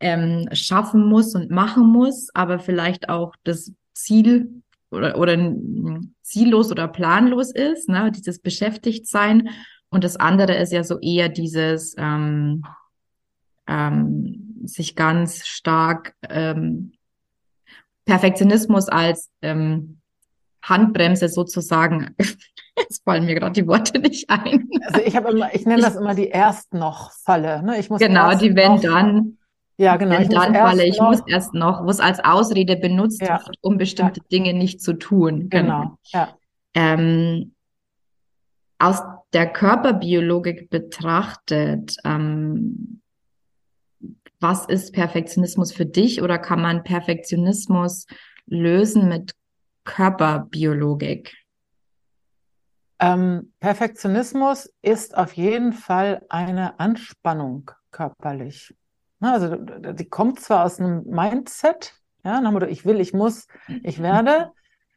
ähm, 0.00 0.48
schaffen 0.52 1.04
muss 1.08 1.34
und 1.34 1.50
machen 1.50 1.86
muss, 1.86 2.28
aber 2.34 2.58
vielleicht 2.58 3.08
auch 3.08 3.34
das 3.44 3.72
Ziel 3.94 4.62
oder, 4.90 5.18
oder 5.18 5.36
ziellos 6.22 6.70
oder 6.70 6.88
planlos 6.88 7.50
ist, 7.50 7.88
ne? 7.88 8.12
dieses 8.12 8.38
Beschäftigtsein. 8.38 9.50
Und 9.90 10.04
das 10.04 10.16
andere 10.16 10.54
ist 10.56 10.72
ja 10.72 10.84
so 10.84 10.98
eher 11.00 11.28
dieses 11.28 11.94
ähm, 11.98 12.64
ähm, 13.66 14.60
sich 14.64 14.94
ganz 14.94 15.46
stark 15.46 16.14
ähm, 16.28 16.92
Perfektionismus 18.08 18.88
als 18.88 19.30
ähm, 19.42 20.00
Handbremse 20.62 21.28
sozusagen. 21.28 22.16
Jetzt 22.78 23.04
fallen 23.04 23.26
mir 23.26 23.34
gerade 23.34 23.52
die 23.52 23.66
Worte 23.66 23.98
nicht 23.98 24.30
ein. 24.30 24.66
Also 24.86 25.00
ich 25.04 25.14
habe 25.14 25.30
immer, 25.30 25.54
ich 25.54 25.66
nenne 25.66 25.82
das 25.82 25.96
immer 25.96 26.14
die 26.14 26.28
erst 26.28 26.72
noch 26.72 27.12
Falle. 27.12 27.62
Ne? 27.62 27.78
Ich 27.78 27.90
muss 27.90 28.00
genau, 28.00 28.34
die 28.34 28.56
wenn 28.56 28.80
dann 28.80 29.36
ja, 29.76 29.96
genau. 29.96 30.18
Ich 30.18 30.28
dann 30.28 30.54
falle, 30.54 30.86
ich 30.86 30.98
noch, 30.98 31.10
muss 31.10 31.22
erst 31.26 31.54
noch, 31.54 31.84
wo 31.84 31.90
es 31.90 32.00
als 32.00 32.18
Ausrede 32.18 32.76
benutzt 32.76 33.20
ja. 33.20 33.40
wird, 33.44 33.56
um 33.60 33.78
bestimmte 33.78 34.20
ja. 34.20 34.26
Dinge 34.32 34.54
nicht 34.54 34.80
zu 34.80 34.94
tun. 34.94 35.50
Genau. 35.50 35.80
genau. 35.80 35.98
Ja. 36.06 36.28
Ähm, 36.74 37.54
aus 38.78 39.02
der 39.32 39.52
Körperbiologik 39.52 40.70
betrachtet, 40.70 41.96
ähm, 42.04 42.97
was 44.40 44.66
ist 44.66 44.92
Perfektionismus 44.92 45.72
für 45.72 45.86
dich 45.86 46.22
oder 46.22 46.38
kann 46.38 46.60
man 46.60 46.84
Perfektionismus 46.84 48.06
lösen 48.46 49.08
mit 49.08 49.34
Körperbiologik? 49.84 51.36
Ähm, 53.00 53.52
Perfektionismus 53.60 54.72
ist 54.82 55.16
auf 55.16 55.32
jeden 55.34 55.72
Fall 55.72 56.22
eine 56.28 56.80
Anspannung 56.80 57.70
körperlich. 57.90 58.74
Also 59.20 59.56
die 59.56 60.08
kommt 60.08 60.40
zwar 60.40 60.64
aus 60.64 60.78
einem 60.78 61.04
Mindset, 61.04 61.94
ja, 62.24 62.40
nach 62.40 62.62
ich 62.62 62.84
will, 62.84 63.00
ich 63.00 63.12
muss, 63.12 63.46
ich 63.82 64.00
werde 64.00 64.52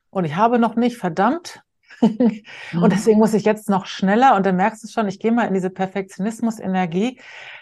und 0.09 0.25
ich 0.25 0.35
habe 0.35 0.59
noch 0.59 0.75
nicht, 0.75 0.97
verdammt. 0.97 1.63
und 2.01 2.11
mhm. 2.73 2.89
deswegen 2.89 3.19
muss 3.19 3.33
ich 3.33 3.45
jetzt 3.45 3.69
noch 3.69 3.85
schneller 3.85 4.35
und 4.35 4.45
dann 4.45 4.55
merkst 4.55 4.83
du 4.83 4.87
schon, 4.87 5.07
ich 5.07 5.19
gehe 5.19 5.31
mal 5.31 5.47
in 5.47 5.53
diese 5.53 5.69
Perfektionismus-Energie. 5.69 7.19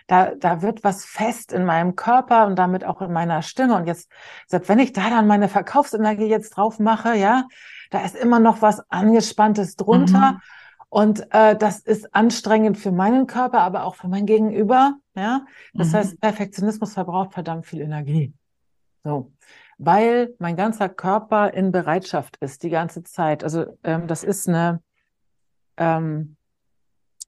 Da, 0.09 0.33
da 0.33 0.63
wird 0.63 0.83
was 0.83 1.05
fest 1.05 1.53
in 1.53 1.65
meinem 1.65 1.95
Körper 1.95 2.47
und 2.47 2.57
damit 2.57 2.83
auch 2.83 3.01
in 3.01 3.13
meiner 3.13 3.43
Stimme. 3.43 3.75
Und 3.75 3.85
jetzt, 3.85 4.09
selbst 4.47 4.67
wenn 4.67 4.79
ich 4.79 4.91
da 4.91 5.09
dann 5.09 5.27
meine 5.27 5.47
Verkaufsenergie 5.47 6.25
jetzt 6.25 6.51
drauf 6.51 6.79
mache, 6.79 7.15
ja, 7.15 7.47
da 7.91 8.03
ist 8.03 8.15
immer 8.15 8.39
noch 8.39 8.61
was 8.63 8.81
Angespanntes 8.89 9.75
drunter. 9.75 10.33
Mhm. 10.33 10.41
Und 10.89 11.33
äh, 11.33 11.55
das 11.55 11.79
ist 11.79 12.15
anstrengend 12.15 12.79
für 12.79 12.91
meinen 12.91 13.27
Körper, 13.27 13.61
aber 13.61 13.83
auch 13.83 13.95
für 13.95 14.07
mein 14.07 14.25
Gegenüber. 14.25 14.95
Ja, 15.15 15.45
das 15.75 15.89
mhm. 15.89 15.93
heißt, 15.93 16.21
Perfektionismus 16.21 16.93
verbraucht 16.93 17.33
verdammt 17.33 17.67
viel 17.67 17.81
Energie. 17.81 18.33
So, 19.03 19.31
weil 19.77 20.33
mein 20.39 20.55
ganzer 20.55 20.89
Körper 20.89 21.53
in 21.53 21.71
Bereitschaft 21.71 22.37
ist 22.37 22.63
die 22.63 22.71
ganze 22.71 23.03
Zeit. 23.03 23.43
Also 23.43 23.77
ähm, 23.83 24.07
das 24.07 24.23
ist 24.23 24.49
eine 24.49 24.81
ähm, 25.77 26.35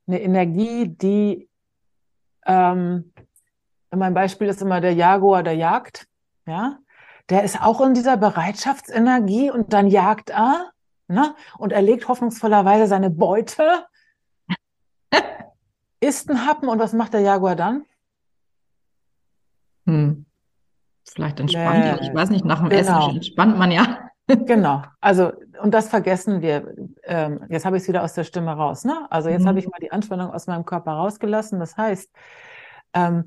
eine 0.08 0.22
Energie, 0.22 0.88
die 0.88 1.48
ähm, 2.45 3.13
mein 3.91 4.13
Beispiel 4.13 4.47
ist 4.47 4.62
immer 4.62 4.82
der 4.82 4.93
Jaguar, 4.93 5.43
der 5.43 5.56
jagt. 5.56 6.08
Ja, 6.45 6.77
der 7.30 7.43
ist 7.43 7.62
auch 7.62 7.82
in 7.82 7.93
dieser 7.93 8.17
Bereitschaftsenergie 8.17 9.51
und 9.51 9.73
dann 9.73 9.88
jagt 9.88 10.32
er 10.32 10.71
ne? 11.08 11.36
und 11.58 11.71
er 11.71 11.82
legt 11.82 12.08
hoffnungsvollerweise 12.08 12.88
seine 12.88 13.10
Beute, 13.10 13.86
isst 15.99 16.30
einen 16.30 16.45
Happen 16.45 16.67
und 16.67 16.80
was 16.80 16.93
macht 16.93 17.13
der 17.13 17.21
Jaguar 17.21 17.56
dann? 17.56 17.86
Hm. 19.86 20.25
Vielleicht 21.08 21.39
entspannt 21.39 21.84
er. 21.84 22.01
Ich 22.01 22.13
weiß 22.13 22.30
nicht, 22.30 22.45
nach 22.45 22.60
dem 22.60 22.69
genau. 22.69 23.08
Essen 23.08 23.15
entspannt 23.17 23.58
man 23.58 23.71
ja. 23.71 24.11
Genau. 24.46 24.84
Also, 25.00 25.32
und 25.62 25.74
das 25.74 25.89
vergessen 25.89 26.41
wir. 26.41 26.74
Ähm, 27.04 27.46
jetzt 27.50 27.65
habe 27.65 27.78
ich 27.78 27.84
es 27.84 27.89
wieder 27.89 28.04
aus 28.04 28.13
der 28.13 28.24
Stimme 28.24 28.52
raus. 28.52 28.86
Ne? 28.86 29.08
Also 29.10 29.30
jetzt 29.30 29.44
mhm. 29.44 29.48
habe 29.48 29.60
ich 29.60 29.67
mal 29.67 29.80
die 29.80 29.91
Anspannung 29.91 30.32
aus 30.32 30.48
meinem 30.48 30.65
Körper 30.65 30.91
rausgelassen. 30.91 31.60
Das 31.60 31.78
heißt, 31.78 32.12
ähm, 32.94 33.26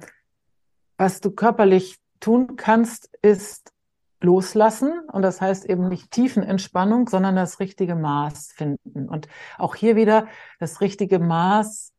was 0.96 1.20
du 1.20 1.30
körperlich 1.30 1.98
tun 2.20 2.56
kannst, 2.56 3.10
ist 3.22 3.72
loslassen. 4.20 4.92
Und 5.12 5.22
das 5.22 5.40
heißt 5.40 5.66
eben 5.66 5.88
nicht 5.88 6.10
Tiefenentspannung, 6.10 7.08
sondern 7.08 7.36
das 7.36 7.60
richtige 7.60 7.94
Maß 7.94 8.52
finden. 8.52 9.08
Und 9.08 9.28
auch 9.58 9.74
hier 9.74 9.96
wieder 9.96 10.26
das 10.58 10.80
richtige 10.80 11.18
Maß 11.18 11.92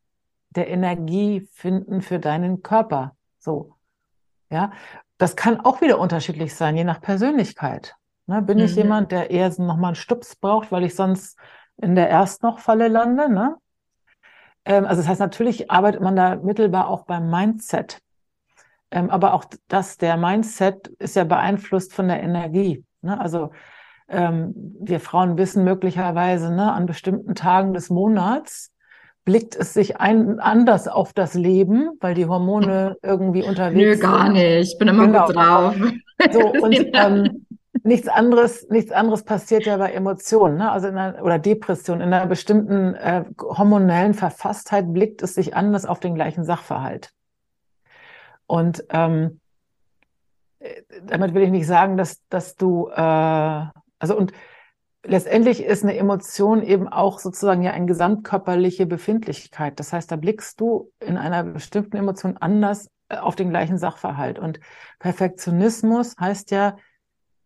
der 0.50 0.70
Energie 0.70 1.48
finden 1.52 2.02
für 2.02 2.20
deinen 2.20 2.64
Körper. 2.64 3.16
So. 3.40 3.76
Ja. 4.50 4.72
Das 5.18 5.36
kann 5.36 5.62
auch 5.62 5.80
wieder 5.82 6.00
unterschiedlich 6.00 6.56
sein, 6.56 6.76
je 6.76 6.84
nach 6.84 7.00
Persönlichkeit. 7.00 7.96
Ne, 8.28 8.42
bin 8.42 8.58
mhm. 8.58 8.66
ich 8.66 8.76
jemand, 8.76 9.12
der 9.12 9.30
eher 9.30 9.50
nochmal 9.60 9.90
einen 9.90 9.96
Stups 9.96 10.36
braucht, 10.36 10.72
weil 10.72 10.84
ich 10.84 10.96
sonst 10.96 11.38
in 11.78 11.96
der 11.96 12.10
Erst-noch-Falle 12.10 12.88
lande? 12.88 13.32
Ne? 13.32 13.56
Ähm, 14.66 14.86
also 14.86 15.02
das 15.02 15.10
heißt, 15.10 15.20
natürlich 15.20 15.70
arbeitet 15.70 16.02
man 16.02 16.16
da 16.16 16.36
mittelbar 16.36 16.88
auch 16.88 17.06
beim 17.06 17.30
Mindset. 17.30 18.00
Ähm, 18.92 19.10
aber 19.10 19.34
auch 19.34 19.46
das, 19.68 19.98
der 19.98 20.18
Mindset 20.18 20.88
ist 21.00 21.16
ja 21.16 21.24
beeinflusst 21.24 21.94
von 21.94 22.08
der 22.08 22.24
Energie. 22.24 22.84
Ne? 23.02 23.20
Also 23.20 23.52
ähm, 24.08 24.54
wir 24.80 25.00
Frauen 25.00 25.38
wissen 25.38 25.64
möglicherweise, 25.64 26.54
ne, 26.54 26.72
an 26.72 26.86
bestimmten 26.86 27.36
Tagen 27.36 27.74
des 27.74 27.90
Monats 27.90 28.72
blickt 29.24 29.56
es 29.56 29.74
sich 29.74 29.98
ein, 29.98 30.40
anders 30.40 30.88
auf 30.88 31.12
das 31.12 31.34
Leben, 31.34 31.90
weil 32.00 32.14
die 32.14 32.28
Hormone 32.28 32.96
irgendwie 33.02 33.42
unterwegs 33.42 34.00
sind. 34.00 34.10
Nö, 34.10 34.18
gar 34.18 34.30
nicht. 34.30 34.72
Ich 34.72 34.78
bin 34.78 34.88
immer 34.88 35.08
genau. 35.08 35.26
gut 35.26 35.36
drauf. 35.36 35.76
So, 36.32 36.40
und 36.64 36.90
ähm, 36.94 37.45
nichts 37.86 38.08
anderes, 38.08 38.68
nichts 38.70 38.92
anderes 38.92 39.24
passiert 39.24 39.66
ja 39.66 39.78
bei 39.78 39.92
Emotionen, 39.92 40.58
ne? 40.58 40.72
also 40.72 40.88
in 40.88 40.98
einer, 40.98 41.24
oder 41.24 41.38
Depression. 41.38 42.02
In 42.02 42.14
einer 42.14 42.26
bestimmten 42.26 42.96
äh, 42.96 43.26
hormonellen 43.40 44.16
Verfasstheit 44.16 44.92
blickt 44.92 45.22
es 45.22 45.36
sich 45.36 45.56
anders 45.56 45.86
auf 45.86 46.00
den 46.00 46.16
gleichen 46.16 46.44
Sachverhalt. 46.44 47.12
Und 48.48 48.84
ähm, 48.90 49.40
damit 51.04 51.36
will 51.36 51.44
ich 51.44 51.52
nicht 51.52 51.68
sagen, 51.68 51.96
dass, 51.96 52.26
dass 52.30 52.56
du, 52.56 52.88
äh, 52.90 52.96
also 52.96 54.18
und 54.18 54.34
letztendlich 55.04 55.64
ist 55.64 55.84
eine 55.84 55.96
Emotion 55.96 56.64
eben 56.64 56.88
auch 56.88 57.20
sozusagen 57.20 57.62
ja 57.62 57.72
eine 57.72 57.86
gesamtkörperliche 57.86 58.88
Befindlichkeit. 58.88 59.80
Das 59.80 59.94
heißt, 59.94 60.12
da 60.12 60.16
blickst 60.16 60.60
du 60.60 60.92
in 61.00 61.18
einer 61.18 61.44
bestimmten 61.44 61.98
Emotion 61.98 62.38
anders 62.38 62.90
äh, 63.10 63.18
auf 63.18 63.36
den 63.36 63.52
gleichen 63.52 63.78
Sachverhalt. 63.78 64.40
Und 64.40 64.60
Perfektionismus 64.98 66.16
heißt 66.20 66.50
ja, 66.50 66.78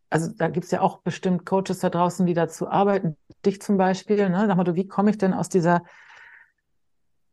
also 0.10 0.32
da 0.36 0.48
gibt's 0.48 0.72
ja 0.72 0.82
auch 0.82 1.02
bestimmt 1.02 1.46
Coaches 1.46 1.80
da 1.80 1.90
draußen, 1.90 2.26
die 2.26 2.34
dazu 2.34 2.68
arbeiten, 2.68 3.18
dich 3.46 3.62
zum 3.62 3.78
Beispiel, 3.78 4.30
ne? 4.30 4.46
Sag 4.48 4.58
mal, 4.58 4.64
du, 4.64 4.76
wie 4.76 4.88
komme 4.88 5.12
ich 5.12 5.18
denn 5.18 5.34
aus 5.34 5.50
dieser 5.50 5.84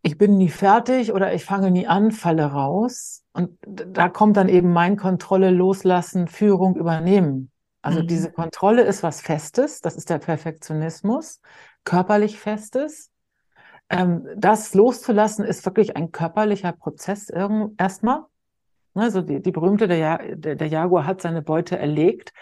ich 0.07 0.19
bin 0.19 0.37
nie 0.37 0.51
fertig 0.51 1.13
oder 1.13 1.35
ich 1.35 1.45
fange 1.45 1.73
nie 1.73 1.89
an, 1.89 2.13
falle 2.13 2.45
raus. 2.45 3.25
Und 3.33 3.59
da 3.67 4.09
kommt 4.09 4.37
dann 4.37 4.49
eben 4.49 4.73
mein 4.73 4.97
Kontrolle 4.97 5.51
loslassen, 5.51 6.29
Führung 6.29 6.77
übernehmen. 6.77 7.51
Also 7.83 8.03
mhm. 8.03 8.07
diese 8.07 8.31
Kontrolle 8.31 8.83
ist 8.83 9.03
was 9.03 9.21
Festes, 9.21 9.81
das 9.81 9.97
ist 9.97 10.09
der 10.09 10.19
Perfektionismus, 10.19 11.41
körperlich 11.83 12.39
Festes. 12.39 13.11
Ähm, 13.91 14.29
das 14.37 14.75
loszulassen 14.75 15.45
ist 15.45 15.67
wirklich 15.67 15.97
ein 15.97 16.13
körperlicher 16.13 16.71
Prozess 16.71 17.29
erstmal. 17.77 18.27
Also 18.97 19.23
die, 19.23 19.41
die 19.41 19.53
berühmte, 19.53 19.89
der, 19.89 20.37
der, 20.37 20.57
der 20.57 20.67
Jaguar 20.69 21.07
hat 21.07 21.23
seine 21.23 21.43
Beute 21.43 21.79
erlegt 21.79 22.33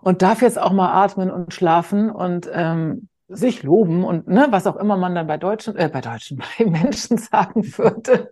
und 0.00 0.22
darf 0.22 0.42
jetzt 0.42 0.58
auch 0.58 0.72
mal 0.72 0.92
atmen 0.92 1.30
und 1.30 1.52
schlafen 1.54 2.10
und 2.10 2.50
ähm, 2.52 3.08
sich 3.32 3.62
loben 3.62 4.02
und 4.02 4.26
ne, 4.26 4.48
was 4.50 4.66
auch 4.66 4.76
immer 4.76 4.96
man 4.96 5.14
dann 5.14 5.28
bei 5.28 5.36
Deutschen, 5.36 5.76
äh, 5.76 5.88
bei 5.92 6.00
Deutschen, 6.00 6.42
bei 6.58 6.64
Menschen 6.66 7.16
sagen 7.16 7.62
würde. 7.78 8.30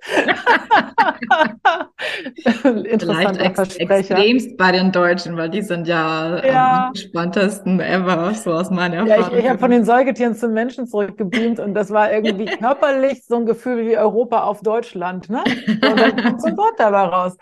Interessanter 2.88 3.40
ex 3.40 3.54
Versprecher. 3.54 4.16
extremst 4.16 4.56
bei 4.56 4.72
den 4.72 4.90
Deutschen, 4.90 5.36
weil 5.36 5.50
die 5.50 5.62
sind 5.62 5.86
ja, 5.86 6.44
ja. 6.44 6.86
am 6.86 6.88
entspanntesten 6.88 7.80
ever, 7.80 8.34
so 8.34 8.52
aus 8.52 8.70
meiner 8.70 8.96
Erfahrung. 8.96 9.32
Ja, 9.32 9.38
ich, 9.38 9.44
ich 9.44 9.48
habe 9.48 9.58
von 9.58 9.70
den 9.70 9.84
Säugetieren 9.84 10.34
zum 10.34 10.52
Menschen 10.52 10.88
zurückgebeamt 10.88 11.60
und 11.60 11.74
das 11.74 11.90
war 11.90 12.12
irgendwie 12.12 12.46
körperlich 12.58 13.24
so 13.24 13.36
ein 13.36 13.46
Gefühl 13.46 13.86
wie 13.86 13.96
Europa 13.96 14.42
auf 14.42 14.62
Deutschland. 14.62 15.30
Ne? 15.30 15.44
Und 15.68 15.82
dann 15.82 16.16
kommt 16.16 16.42
so 16.42 16.48
ein 16.48 16.56
Wort 16.56 16.74
dabei 16.78 17.04
raus. 17.04 17.36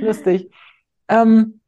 Lustig. 0.00 0.50
Ähm, 1.08 1.60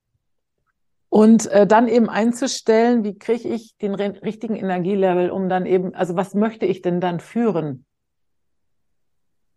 und 1.09 1.47
äh, 1.47 1.67
dann 1.67 1.89
eben 1.89 2.09
einzustellen, 2.09 3.05
wie 3.05 3.19
kriege 3.19 3.49
ich 3.49 3.77
den 3.79 3.95
richtigen 3.95 4.57
Energielevel, 4.57 5.31
um 5.31 5.49
dann 5.49 5.67
eben, 5.67 5.95
also 5.95 6.17
was 6.17 6.35
möchte 6.35 6.67
ich 6.67 6.83
denn 6.83 7.01
dann 7.01 7.21
führen? 7.21 7.87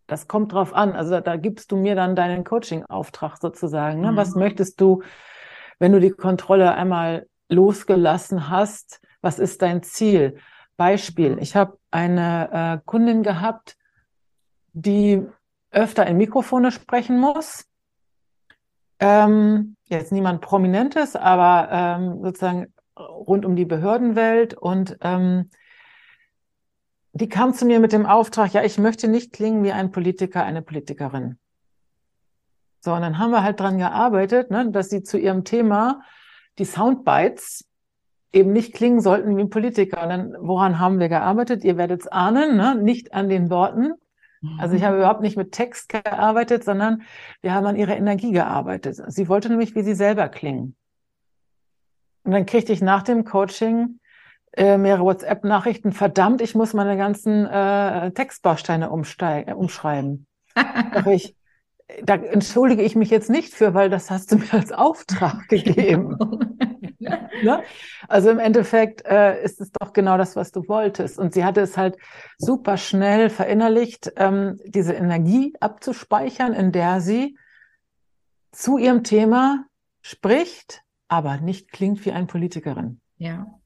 Das 0.08 0.28
kommt 0.28 0.54
drauf 0.54 0.74
an. 0.74 0.94
Also 0.94 1.12
da, 1.12 1.22
da 1.22 1.36
gibst 1.38 1.72
du 1.72 1.78
mir 1.78 1.96
dann 1.96 2.16
deinen 2.16 2.44
Coaching-Auftrag 2.44 3.38
sozusagen. 3.38 4.02
Ne? 4.02 4.12
Mhm. 4.12 4.16
Was 4.16 4.36
möchtest 4.36 4.80
du, 4.82 5.04
wenn 5.80 5.92
du 5.92 6.00
die 6.00 6.12
Kontrolle 6.12 6.74
einmal 6.74 7.28
losgelassen 7.50 8.50
hast? 8.50 9.02
Was 9.22 9.40
ist 9.40 9.62
dein 9.62 9.84
Ziel? 9.84 10.38
Beispiel. 10.78 11.38
Ich 11.40 11.56
habe 11.56 11.78
eine 11.92 12.80
äh, 12.82 12.82
Kundin 12.86 13.24
gehabt, 13.24 13.78
die 14.74 15.26
öfter 15.70 16.08
in 16.08 16.18
Mikrofone 16.18 16.72
sprechen 16.72 17.20
muss 17.20 17.66
ähm, 19.02 19.76
jetzt 19.98 20.12
niemand 20.12 20.42
Prominentes, 20.42 21.16
aber 21.16 21.70
ähm, 21.72 22.22
sozusagen 22.24 22.74
rund 22.98 23.46
um 23.46 23.56
die 23.56 23.66
Behördenwelt 23.66 24.54
und 24.54 24.98
ähm, 25.02 25.50
die 27.14 27.30
kam 27.30 27.54
zu 27.54 27.66
mir 27.66 27.80
mit 27.80 27.92
dem 27.92 28.06
Auftrag, 28.06 28.54
ja, 28.54 28.64
ich 28.64 28.78
möchte 28.78 29.08
nicht 29.08 29.34
klingen 29.34 29.64
wie 29.64 29.72
ein 29.72 29.92
Politiker, 29.92 30.44
eine 30.44 30.62
Politikerin. 30.62 31.38
So, 32.80 32.94
und 32.94 33.02
dann 33.02 33.20
haben 33.20 33.32
wir 33.32 33.44
halt 33.44 33.60
dran 33.60 33.78
gearbeitet, 33.78 34.50
ne, 34.50 34.72
dass 34.72 34.90
sie 34.90 35.04
zu 35.04 35.18
ihrem 35.18 35.44
Thema 35.44 36.02
die 36.58 36.66
Soundbites 36.66 37.68
eben 38.34 38.54
nicht 38.54 38.74
klingen 38.74 39.02
sollten 39.02 39.36
wie 39.38 39.42
ein 39.42 39.50
Politiker. 39.50 40.04
Und 40.04 40.10
dann, 40.10 40.36
woran 40.40 40.80
haben 40.80 41.00
wir 41.00 41.10
gearbeitet? 41.10 41.64
Ihr 41.64 41.78
werdet 41.78 42.02
es 42.02 42.08
ahnen, 42.08 42.56
ne? 42.56 42.76
nicht 42.76 43.14
an 43.14 43.30
den 43.30 43.50
Worten, 43.50 43.94
also 44.58 44.76
ich 44.76 44.84
habe 44.84 44.96
mhm. 44.96 45.02
überhaupt 45.02 45.22
nicht 45.22 45.38
mit 45.38 45.52
Text 45.52 45.90
gearbeitet, 45.90 46.64
sondern 46.64 47.04
wir 47.42 47.54
haben 47.54 47.66
an 47.66 47.76
ihrer 47.76 47.96
Energie 47.96 48.32
gearbeitet. 48.32 49.02
Sie 49.08 49.30
wollte 49.30 49.50
nämlich 49.50 49.76
wie 49.76 49.84
sie 49.84 49.94
selber 49.94 50.30
klingen. 50.30 50.76
Und 52.24 52.32
dann 52.32 52.46
kriegte 52.46 52.74
ich 52.74 52.82
nach 52.82 53.04
dem 53.04 53.24
Coaching 53.24 54.00
äh, 54.54 54.78
mehrere 54.78 55.06
WhatsApp-Nachrichten. 55.06 55.92
Verdammt, 55.92 56.42
ich 56.42 56.56
muss 56.56 56.74
meine 56.74 56.98
ganzen 56.98 57.46
äh, 57.46 58.12
Textbausteine 58.12 58.90
umschreiben. 58.90 60.28
ich, 61.08 61.36
da 62.04 62.16
entschuldige 62.16 62.82
ich 62.82 62.96
mich 62.96 63.10
jetzt 63.10 63.30
nicht 63.30 63.54
für, 63.54 63.74
weil 63.74 63.90
das 63.90 64.10
hast 64.10 64.32
du 64.32 64.38
mir 64.38 64.54
als 64.54 64.72
Auftrag 64.72 65.48
gegeben. 65.50 66.18
ne? 67.00 67.64
Also 68.08 68.30
im 68.30 68.40
Endeffekt 68.40 69.06
äh, 69.06 69.44
ist 69.44 69.62
es 69.62 69.72
doch 69.72 69.94
genau 69.94 70.18
das, 70.18 70.36
was 70.36 70.52
du 70.52 70.68
wolltest. 70.68 71.20
Und 71.20 71.34
sie 71.34 71.44
hatte 71.44 71.62
es 71.62 71.78
halt 71.78 71.98
super 72.38 72.78
schnell 72.78 73.30
verinnerlicht, 73.30 74.12
ähm, 74.18 74.60
diese 74.66 74.94
Energie 74.94 75.54
abzuspeichern, 75.60 76.54
in 76.54 76.72
der 76.72 77.02
sie 77.02 77.38
zu 78.52 78.78
ihrem 78.78 79.04
Thema 79.04 79.66
spricht, 80.02 80.84
aber 81.08 81.38
nicht 81.38 81.72
klingt 81.72 82.06
wie 82.06 82.12
eine 82.12 82.28
Politikerin. 82.28 83.00
Ja. 83.18 83.61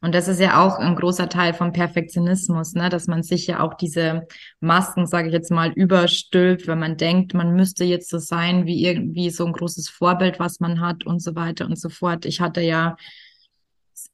Und 0.00 0.14
das 0.14 0.28
ist 0.28 0.40
ja 0.40 0.64
auch 0.64 0.78
ein 0.78 0.96
großer 0.96 1.28
Teil 1.28 1.54
vom 1.54 1.72
Perfektionismus, 1.72 2.74
ne? 2.74 2.88
dass 2.88 3.06
man 3.06 3.22
sich 3.22 3.46
ja 3.46 3.60
auch 3.60 3.74
diese 3.74 4.26
Masken, 4.60 5.06
sage 5.06 5.28
ich 5.28 5.34
jetzt 5.34 5.50
mal, 5.50 5.72
überstülpt, 5.72 6.66
wenn 6.66 6.78
man 6.78 6.96
denkt, 6.96 7.34
man 7.34 7.54
müsste 7.54 7.84
jetzt 7.84 8.10
so 8.10 8.18
sein 8.18 8.66
wie 8.66 8.84
irgendwie 8.84 9.30
so 9.30 9.46
ein 9.46 9.52
großes 9.52 9.88
Vorbild, 9.88 10.38
was 10.38 10.60
man 10.60 10.80
hat 10.80 11.04
und 11.06 11.22
so 11.22 11.34
weiter 11.34 11.66
und 11.66 11.78
so 11.78 11.88
fort. 11.88 12.24
Ich 12.24 12.40
hatte 12.40 12.60
ja, 12.60 12.96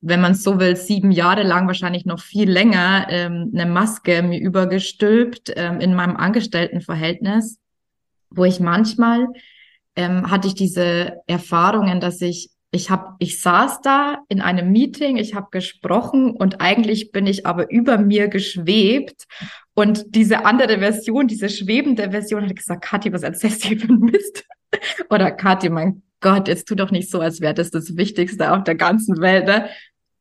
wenn 0.01 0.21
man 0.21 0.35
so 0.35 0.59
will, 0.59 0.77
sieben 0.77 1.11
Jahre 1.11 1.43
lang, 1.43 1.67
wahrscheinlich 1.67 2.05
noch 2.05 2.21
viel 2.21 2.51
länger, 2.51 3.07
ähm, 3.11 3.51
eine 3.55 3.67
Maske 3.67 4.23
mir 4.23 4.41
übergestülpt 4.41 5.53
ähm, 5.57 5.81
in 5.81 5.95
meinem 5.95 6.17
Angestelltenverhältnis, 6.17 7.59
wo 8.31 8.45
ich 8.45 8.61
manchmal 8.61 9.29
ähm, 9.97 10.31
hatte 10.31 10.49
ich 10.49 10.55
diese 10.55 11.21
Erfahrungen, 11.27 12.01
dass 12.01 12.21
ich 12.21 12.51
ich 12.75 12.91
habe, 12.91 13.15
ich 13.21 13.41
saß 13.41 13.83
da 13.83 14.25
in 14.29 14.41
einem 14.41 14.73
Meeting, 14.73 15.17
ich 15.17 15.35
habe 15.35 15.47
gesprochen 15.53 16.33
und 16.33 16.61
eigentlich 16.61 17.13
bin 17.13 17.27
ich 17.27 17.47
aber 17.47 17.71
über 17.71 17.99
mir 17.99 18.27
geschwebt. 18.29 19.25
Und 19.75 20.15
diese 20.15 20.45
andere 20.45 20.81
Version, 20.81 21.29
diese 21.29 21.49
schwebende 21.49 22.11
Version, 22.11 22.45
hat 22.45 22.57
gesagt, 22.57 22.85
Kathi, 22.85 23.13
was 23.13 23.23
erzählst 23.23 23.65
du 23.65 23.77
für 23.77 23.93
ein 23.93 24.01
Mist? 24.01 24.45
Oder 25.11 25.31
Kathi, 25.31 25.71
mein 25.71 26.03
Gott, 26.21 26.49
jetzt 26.49 26.67
tu 26.67 26.75
doch 26.75 26.91
nicht 26.91 27.11
so, 27.11 27.21
als 27.21 27.41
wäre 27.41 27.55
das 27.55 27.71
das 27.71 27.97
Wichtigste 27.97 28.53
auf 28.53 28.65
der 28.65 28.75
ganzen 28.75 29.21
Welt. 29.21 29.47
Ne? 29.47 29.69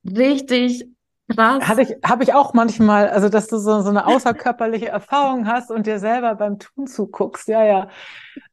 Richtig 0.05 0.85
krass. 1.31 1.67
Habe 1.67 1.83
ich, 1.83 1.95
hab 2.03 2.21
ich 2.21 2.33
auch 2.33 2.53
manchmal, 2.53 3.09
also 3.09 3.29
dass 3.29 3.47
du 3.47 3.57
so, 3.57 3.81
so 3.81 3.89
eine 3.89 4.05
außerkörperliche 4.05 4.89
Erfahrung 4.89 5.47
hast 5.47 5.71
und 5.71 5.87
dir 5.87 5.97
selber 5.97 6.35
beim 6.35 6.59
Tun 6.59 6.85
zuguckst. 6.85 7.47
Ja, 7.47 7.65
ja. 7.65 7.87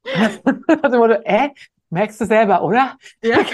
also, 0.82 1.04
äh, 1.04 1.50
Merkst 1.90 2.20
du 2.20 2.24
selber, 2.24 2.62
oder? 2.62 2.96
Ja, 3.22 3.38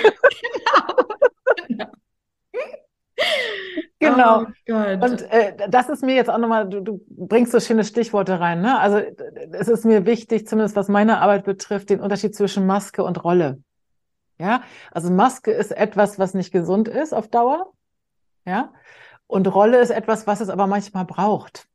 genau. 3.99 4.45
genau. 4.69 5.01
Oh 5.01 5.05
und 5.05 5.23
äh, 5.31 5.57
das 5.69 5.89
ist 5.89 6.03
mir 6.03 6.15
jetzt 6.15 6.29
auch 6.29 6.39
nochmal, 6.39 6.69
du, 6.69 6.81
du 6.81 7.01
bringst 7.09 7.53
so 7.53 7.61
schöne 7.61 7.85
Stichworte 7.85 8.39
rein. 8.39 8.61
Ne? 8.61 8.79
Also 8.79 9.01
es 9.53 9.69
ist 9.69 9.85
mir 9.85 10.05
wichtig, 10.05 10.47
zumindest 10.47 10.77
was 10.77 10.89
meine 10.89 11.21
Arbeit 11.21 11.45
betrifft, 11.45 11.91
den 11.91 12.01
Unterschied 12.01 12.35
zwischen 12.35 12.67
Maske 12.67 13.03
und 13.03 13.25
Rolle. 13.25 13.63
Ja, 14.39 14.63
also 14.93 15.11
Maske 15.11 15.51
ist 15.51 15.73
etwas, 15.73 16.19
was 16.19 16.35
nicht 16.35 16.53
gesund 16.53 16.89
ist 16.89 17.15
auf 17.15 17.29
Dauer. 17.29 17.73
Ja, 18.45 18.73
und 19.27 19.47
Rolle 19.53 19.79
ist 19.79 19.91
etwas, 19.91 20.27
was 20.27 20.41
es 20.41 20.51
aber 20.51 20.67
manchmal 20.67 21.07
braucht. 21.07 21.67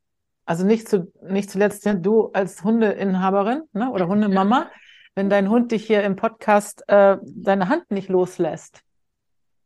Also 0.46 0.66
nicht, 0.66 0.88
zu, 0.88 1.12
nicht 1.22 1.50
zuletzt 1.50 1.88
du 2.02 2.30
als 2.34 2.64
Hundeinhaberin 2.64 3.64
ne, 3.74 3.92
oder 3.92 4.08
Hundemama 4.08 4.70
wenn 5.16 5.30
dein 5.30 5.50
Hund 5.50 5.72
dich 5.72 5.86
hier 5.86 6.04
im 6.04 6.16
Podcast 6.16 6.84
äh, 6.88 7.18
deine 7.24 7.70
Hand 7.70 7.92
nicht 7.92 8.10
loslässt. 8.10 8.82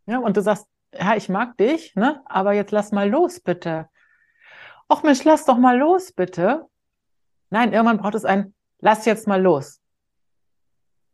Ja, 0.06 0.20
und 0.20 0.38
du 0.38 0.42
sagst, 0.42 0.68
ja, 0.94 1.16
ich 1.16 1.30
mag 1.30 1.58
dich, 1.58 1.96
ne? 1.96 2.22
Aber 2.26 2.54
jetzt 2.54 2.72
lass 2.72 2.92
mal 2.92 3.10
los, 3.10 3.40
bitte. 3.40 3.90
Och 4.88 5.04
Mensch, 5.04 5.24
lass 5.24 5.46
doch 5.46 5.58
mal 5.58 5.78
los, 5.78 6.12
bitte. 6.12 6.66
Nein, 7.50 7.74
irgendwann 7.74 7.98
braucht 7.98 8.16
es 8.16 8.26
ein, 8.26 8.54
lass 8.80 9.06
jetzt 9.06 9.28
mal 9.28 9.42
los. 9.42 9.82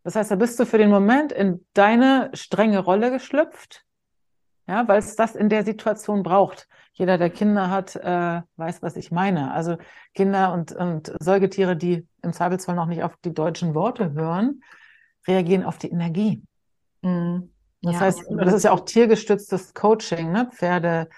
Das 0.03 0.15
heißt, 0.15 0.31
da 0.31 0.35
bist 0.35 0.59
du 0.59 0.65
für 0.65 0.77
den 0.77 0.89
Moment 0.89 1.31
in 1.31 1.65
deine 1.73 2.31
strenge 2.33 2.79
Rolle 2.79 3.11
geschlüpft, 3.11 3.85
ja, 4.71 4.87
weil 4.87 4.99
es 4.99 5.17
das 5.17 5.35
in 5.35 5.49
der 5.49 5.65
Situation 5.65 6.23
braucht. 6.23 6.69
Jeder, 6.93 7.17
der 7.17 7.29
Kinder 7.29 7.69
hat, 7.69 7.97
äh, 7.97 8.41
weiß, 8.55 8.81
was 8.81 8.95
ich 8.95 9.11
meine. 9.11 9.51
Also 9.53 9.75
Kinder 10.13 10.53
und, 10.53 10.71
und 10.71 11.13
Säugetiere, 11.19 11.75
die 11.75 12.07
im 12.21 12.31
Zweifelsfall 12.31 12.75
noch 12.75 12.85
nicht 12.85 13.03
auf 13.03 13.17
die 13.25 13.33
deutschen 13.33 13.75
Worte 13.75 14.13
hören, 14.13 14.63
reagieren 15.27 15.65
auf 15.65 15.77
die 15.77 15.89
Energie. 15.89 16.41
Mhm. 17.01 17.51
Das 17.81 17.95
ja, 17.95 17.99
heißt, 17.99 18.23
das 18.29 18.53
ist 18.53 18.63
ja 18.63 18.71
auch 18.71 18.85
tiergestütztes 18.85 19.73
Coaching, 19.73 20.31
ne? 20.31 20.49
Pferde 20.53 21.09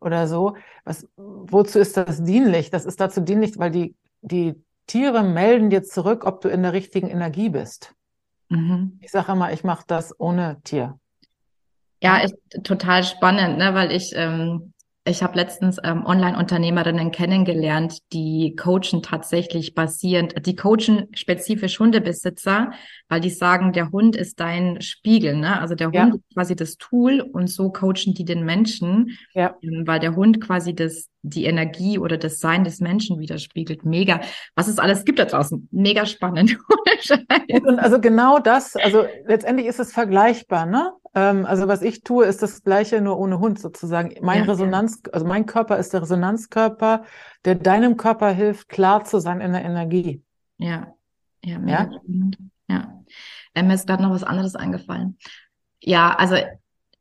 oder 0.00 0.28
so. 0.28 0.56
Was, 0.84 1.08
wozu 1.16 1.80
ist 1.80 1.96
das 1.96 2.22
dienlich? 2.22 2.70
Das 2.70 2.84
ist 2.84 3.00
dazu 3.00 3.22
dienlich, 3.22 3.58
weil 3.58 3.72
die, 3.72 3.96
die 4.20 4.54
Tiere 4.86 5.24
melden 5.24 5.70
dir 5.70 5.82
zurück, 5.82 6.24
ob 6.24 6.42
du 6.42 6.48
in 6.48 6.62
der 6.62 6.74
richtigen 6.74 7.08
Energie 7.08 7.48
bist. 7.48 7.92
Mhm. 8.50 8.98
Ich 9.00 9.10
sage 9.10 9.32
immer, 9.32 9.52
ich 9.52 9.64
mache 9.64 9.84
das 9.88 10.14
ohne 10.20 10.60
Tier. 10.62 10.99
Ja, 12.02 12.18
ist 12.18 12.34
total 12.64 13.04
spannend, 13.04 13.58
ne? 13.58 13.74
weil 13.74 13.92
ich 13.92 14.12
ähm, 14.14 14.72
ich 15.04 15.22
habe 15.22 15.36
letztens 15.36 15.78
ähm, 15.82 16.04
Online-Unternehmerinnen 16.04 17.10
kennengelernt, 17.10 17.98
die 18.12 18.54
coachen 18.54 19.02
tatsächlich 19.02 19.74
basierend, 19.74 20.34
die 20.46 20.56
coachen 20.56 21.08
spezifisch 21.14 21.80
Hundebesitzer, 21.80 22.72
weil 23.08 23.20
die 23.20 23.30
sagen, 23.30 23.72
der 23.72 23.90
Hund 23.92 24.14
ist 24.14 24.40
dein 24.40 24.82
Spiegel, 24.82 25.36
ne? 25.36 25.58
Also 25.58 25.74
der 25.74 25.90
ja. 25.92 26.02
Hund 26.04 26.16
ist 26.16 26.34
quasi 26.34 26.54
das 26.54 26.76
Tool 26.76 27.20
und 27.20 27.48
so 27.48 27.70
coachen 27.70 28.12
die 28.14 28.26
den 28.26 28.44
Menschen, 28.44 29.16
ja. 29.32 29.56
ähm, 29.62 29.84
weil 29.86 30.00
der 30.00 30.16
Hund 30.16 30.40
quasi 30.40 30.74
das 30.74 31.08
die 31.22 31.44
Energie 31.44 31.98
oder 31.98 32.16
das 32.16 32.38
Sein 32.38 32.64
des 32.64 32.80
Menschen 32.80 33.18
widerspiegelt. 33.18 33.84
Mega. 33.84 34.20
Was 34.54 34.68
es 34.68 34.78
alles 34.78 35.04
gibt 35.04 35.18
da 35.18 35.26
draußen. 35.26 35.68
Mega 35.70 36.06
spannend. 36.06 36.56
und 37.62 37.78
also 37.78 38.00
genau 38.00 38.38
das, 38.38 38.76
also 38.76 39.04
letztendlich 39.26 39.66
ist 39.66 39.80
es 39.80 39.92
vergleichbar, 39.92 40.66
ne? 40.66 40.92
Ähm, 41.14 41.44
also 41.44 41.66
was 41.66 41.82
ich 41.82 42.02
tue, 42.02 42.24
ist 42.24 42.42
das 42.42 42.62
Gleiche, 42.62 43.00
nur 43.00 43.18
ohne 43.18 43.40
Hund 43.40 43.58
sozusagen. 43.58 44.14
Mein 44.22 44.44
ja, 44.44 44.50
Resonanz, 44.50 45.02
also 45.12 45.26
mein 45.26 45.46
Körper 45.46 45.78
ist 45.78 45.92
der 45.92 46.02
Resonanzkörper, 46.02 47.04
der 47.44 47.54
deinem 47.56 47.96
Körper 47.96 48.30
hilft, 48.30 48.68
klar 48.68 49.04
zu 49.04 49.18
sein 49.18 49.40
in 49.40 49.52
der 49.52 49.64
Energie. 49.64 50.22
Ja, 50.58 50.94
ja, 51.44 51.58
ja. 51.66 51.90
ja. 52.68 53.02
Ähm, 53.54 53.66
mir 53.66 53.74
ist 53.74 53.86
gerade 53.86 54.02
noch 54.02 54.10
was 54.10 54.22
anderes 54.22 54.54
eingefallen. 54.54 55.18
Ja, 55.80 56.14
also 56.14 56.36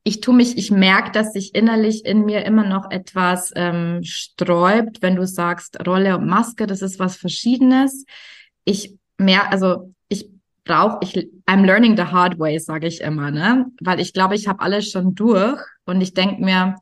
ich 0.04 0.22
tue 0.22 0.34
mich, 0.34 0.58
ich 0.58 0.72
merke, 0.72 1.12
dass 1.12 1.34
sich 1.34 1.54
innerlich 1.54 2.06
in 2.06 2.26
mir 2.26 2.45
immer 2.45 2.65
noch 2.65 2.89
etwas 2.89 3.52
ähm, 3.56 4.00
sträubt, 4.04 5.02
wenn 5.02 5.15
du 5.15 5.28
sagst, 5.28 5.86
Rolle 5.86 6.17
und 6.17 6.26
Maske, 6.26 6.65
das 6.65 6.82
ist 6.82 6.98
was 7.00 7.17
Verschiedenes. 7.17 8.06
Ich 8.63 8.98
mehr, 9.17 9.52
also 9.52 9.93
brauche, 10.69 10.99
ich, 11.01 11.15
I'm 11.47 11.65
learning 11.65 11.97
the 11.97 12.03
hard 12.03 12.38
way, 12.38 12.60
sage 12.60 12.88
ich 12.88 13.01
immer, 13.01 13.32
ne? 13.32 13.65
Weil 13.82 13.99
ich 13.99 14.13
glaube, 14.13 14.36
ich 14.36 14.47
habe 14.47 14.62
alles 14.62 14.91
schon 14.91 15.15
durch 15.15 15.60
und 15.86 15.99
ich 15.99 16.13
denke 16.13 16.43
mir, 16.43 16.75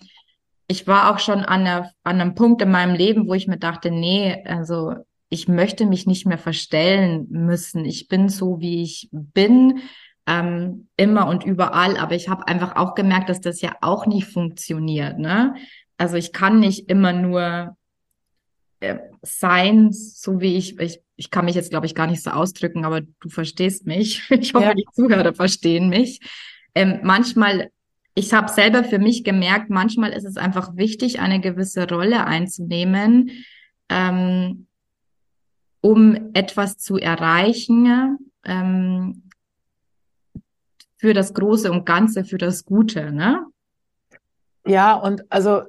ich 0.67 0.87
war 0.87 1.09
auch 1.09 1.19
schon 1.19 1.39
an, 1.45 1.61
einer, 1.61 1.91
an 2.03 2.19
einem 2.19 2.35
Punkt 2.35 2.61
in 2.61 2.69
meinem 2.69 2.95
Leben, 2.95 3.27
wo 3.27 3.33
ich 3.33 3.47
mir 3.47 3.57
dachte, 3.57 3.89
nee, 3.89 4.43
also 4.45 4.95
ich 5.29 5.47
möchte 5.47 5.85
mich 5.85 6.05
nicht 6.05 6.25
mehr 6.25 6.37
verstellen 6.37 7.27
müssen. 7.29 7.85
Ich 7.85 8.09
bin 8.09 8.27
so, 8.27 8.59
wie 8.59 8.83
ich 8.83 9.07
bin, 9.11 9.79
ähm, 10.25 10.89
immer 10.97 11.27
und 11.27 11.45
überall. 11.45 11.95
Aber 11.95 12.15
ich 12.15 12.27
habe 12.27 12.47
einfach 12.47 12.75
auch 12.75 12.93
gemerkt, 12.93 13.29
dass 13.29 13.39
das 13.39 13.61
ja 13.61 13.73
auch 13.79 14.05
nicht 14.05 14.27
funktioniert. 14.27 15.17
Ne? 15.17 15.55
Also 15.97 16.17
ich 16.17 16.33
kann 16.33 16.59
nicht 16.59 16.89
immer 16.89 17.13
nur 17.13 17.77
äh, 18.79 18.97
sein, 19.23 19.91
so 19.91 20.39
wie 20.39 20.55
ich, 20.55 20.79
ich, 20.79 21.01
ich 21.15 21.31
kann 21.31 21.45
mich 21.45 21.55
jetzt, 21.55 21.71
glaube 21.71 21.85
ich, 21.85 21.95
gar 21.95 22.07
nicht 22.07 22.23
so 22.23 22.29
ausdrücken, 22.29 22.85
aber 22.85 23.01
du 23.01 23.29
verstehst 23.29 23.85
mich. 23.85 24.29
Ich 24.29 24.53
hoffe, 24.53 24.65
ja. 24.65 24.73
die 24.73 24.85
Zuhörer 24.93 25.33
verstehen 25.33 25.89
mich. 25.89 26.21
Ähm, 26.75 26.99
manchmal, 27.03 27.71
ich 28.13 28.33
habe 28.33 28.49
selber 28.49 28.83
für 28.83 28.99
mich 28.99 29.23
gemerkt, 29.23 29.69
manchmal 29.69 30.11
ist 30.13 30.25
es 30.25 30.37
einfach 30.37 30.75
wichtig, 30.75 31.19
eine 31.19 31.41
gewisse 31.41 31.89
Rolle 31.89 32.25
einzunehmen, 32.25 33.31
ähm, 33.89 34.67
um 35.81 36.31
etwas 36.33 36.77
zu 36.77 36.97
erreichen, 36.97 38.17
ähm, 38.45 39.23
für 40.97 41.13
das 41.13 41.33
Große 41.33 41.71
und 41.71 41.85
Ganze, 41.85 42.25
für 42.25 42.37
das 42.37 42.65
Gute, 42.65 43.11
ne? 43.11 43.45
Ja, 44.65 44.95
und 44.95 45.23
also 45.31 45.61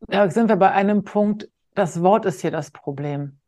da 0.00 0.30
sind 0.30 0.48
wir 0.48 0.56
bei 0.56 0.70
einem 0.72 1.04
Punkt, 1.04 1.48
das 1.76 2.02
Wort 2.02 2.24
ist 2.24 2.40
hier 2.40 2.50
das 2.50 2.70
Problem. 2.70 3.38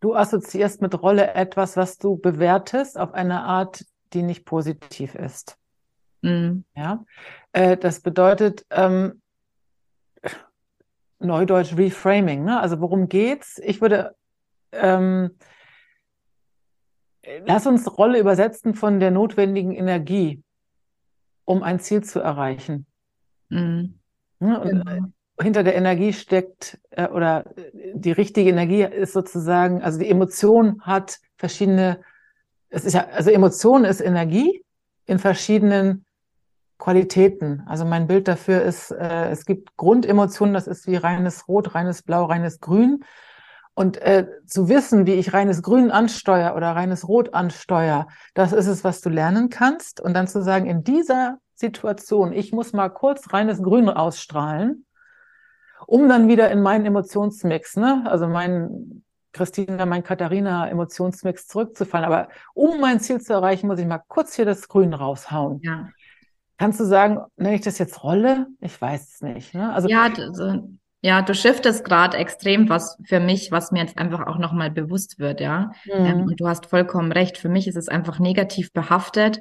Du 0.00 0.14
assoziierst 0.14 0.82
mit 0.82 1.00
Rolle 1.00 1.34
etwas, 1.34 1.76
was 1.76 1.98
du 1.98 2.16
bewertest 2.16 2.98
auf 2.98 3.14
eine 3.14 3.42
Art, 3.42 3.84
die 4.12 4.22
nicht 4.22 4.44
positiv 4.44 5.14
ist. 5.14 5.56
Mhm. 6.22 6.64
Ja, 6.74 7.04
äh, 7.52 7.76
das 7.76 8.00
bedeutet 8.00 8.66
ähm, 8.70 9.22
Neudeutsch 11.18 11.76
Reframing. 11.76 12.44
Ne? 12.44 12.60
Also 12.60 12.80
worum 12.80 13.08
geht's? 13.08 13.58
Ich 13.58 13.80
würde 13.80 14.16
ähm, 14.72 15.36
lass 17.46 17.66
uns 17.66 17.98
Rolle 17.98 18.18
übersetzen 18.18 18.74
von 18.74 19.00
der 19.00 19.10
notwendigen 19.10 19.72
Energie, 19.72 20.42
um 21.44 21.62
ein 21.62 21.78
Ziel 21.78 22.02
zu 22.02 22.20
erreichen. 22.20 22.86
Mhm. 23.48 24.00
Ja, 24.40 24.58
genau. 24.58 25.12
Hinter 25.40 25.62
der 25.62 25.74
Energie 25.74 26.12
steckt, 26.12 26.78
äh, 26.90 27.08
oder 27.08 27.44
die 27.94 28.12
richtige 28.12 28.50
Energie 28.50 28.82
ist 28.82 29.12
sozusagen, 29.12 29.82
also 29.82 29.98
die 29.98 30.10
Emotion 30.10 30.80
hat 30.82 31.18
verschiedene, 31.36 32.00
es 32.68 32.84
ist 32.84 32.94
ja, 32.94 33.06
also 33.12 33.30
Emotion 33.30 33.84
ist 33.84 34.00
Energie 34.00 34.64
in 35.06 35.18
verschiedenen 35.18 36.04
Qualitäten. 36.78 37.62
Also 37.66 37.84
mein 37.84 38.06
Bild 38.06 38.26
dafür 38.26 38.62
ist, 38.62 38.90
äh, 38.90 39.30
es 39.30 39.44
gibt 39.44 39.76
Grundemotionen, 39.76 40.54
das 40.54 40.66
ist 40.66 40.86
wie 40.86 40.96
reines 40.96 41.46
Rot, 41.46 41.74
reines 41.74 42.02
Blau, 42.02 42.24
reines 42.24 42.60
Grün. 42.60 43.04
Und 43.74 43.98
äh, 43.98 44.26
zu 44.46 44.68
wissen, 44.68 45.06
wie 45.06 45.14
ich 45.14 45.32
reines 45.32 45.62
Grün 45.62 45.90
ansteuere 45.90 46.56
oder 46.56 46.72
reines 46.72 47.06
Rot 47.06 47.34
ansteuere, 47.34 48.08
das 48.34 48.52
ist 48.52 48.66
es, 48.66 48.82
was 48.82 49.00
du 49.00 49.10
lernen 49.10 49.48
kannst. 49.48 50.00
Und 50.00 50.14
dann 50.14 50.26
zu 50.26 50.42
sagen, 50.42 50.66
in 50.66 50.82
dieser 50.82 51.38
Situation, 51.54 52.32
ich 52.32 52.52
muss 52.52 52.72
mal 52.72 52.88
kurz 52.88 53.32
reines 53.32 53.62
Grün 53.62 53.88
ausstrahlen, 53.88 54.86
um 55.90 56.08
dann 56.08 56.28
wieder 56.28 56.50
in 56.52 56.62
meinen 56.62 56.86
Emotionsmix, 56.86 57.76
ne? 57.76 58.04
also 58.06 58.28
mein 58.28 59.02
Christina, 59.32 59.86
mein 59.86 60.04
Katharina 60.04 60.68
Emotionsmix 60.68 61.48
zurückzufallen. 61.48 62.06
Aber 62.06 62.28
um 62.54 62.80
mein 62.80 63.00
Ziel 63.00 63.20
zu 63.20 63.32
erreichen, 63.32 63.66
muss 63.66 63.80
ich 63.80 63.86
mal 63.86 64.02
kurz 64.06 64.36
hier 64.36 64.44
das 64.44 64.68
Grün 64.68 64.94
raushauen. 64.94 65.60
Ja. 65.64 65.88
Kannst 66.58 66.78
du 66.78 66.84
sagen, 66.84 67.18
nenne 67.36 67.56
ich 67.56 67.62
das 67.62 67.78
jetzt 67.78 68.04
Rolle? 68.04 68.46
Ich 68.60 68.80
weiß 68.80 69.14
es 69.14 69.20
nicht. 69.20 69.52
Ne? 69.52 69.72
Also, 69.72 69.88
ja, 69.88 70.04
also 70.04 70.62
ja, 71.00 71.22
du 71.22 71.34
shiftest 71.34 71.84
gerade 71.84 72.18
extrem 72.18 72.68
was 72.68 72.96
für 73.04 73.18
mich, 73.18 73.50
was 73.50 73.72
mir 73.72 73.80
jetzt 73.80 73.98
einfach 73.98 74.28
auch 74.28 74.38
nochmal 74.38 74.70
bewusst 74.70 75.18
wird, 75.18 75.40
ja. 75.40 75.72
Mhm. 75.86 76.04
Ähm, 76.06 76.20
und 76.22 76.40
du 76.40 76.46
hast 76.46 76.66
vollkommen 76.66 77.10
recht. 77.10 77.36
Für 77.36 77.48
mich 77.48 77.66
ist 77.66 77.76
es 77.76 77.88
einfach 77.88 78.20
negativ 78.20 78.72
behaftet, 78.72 79.40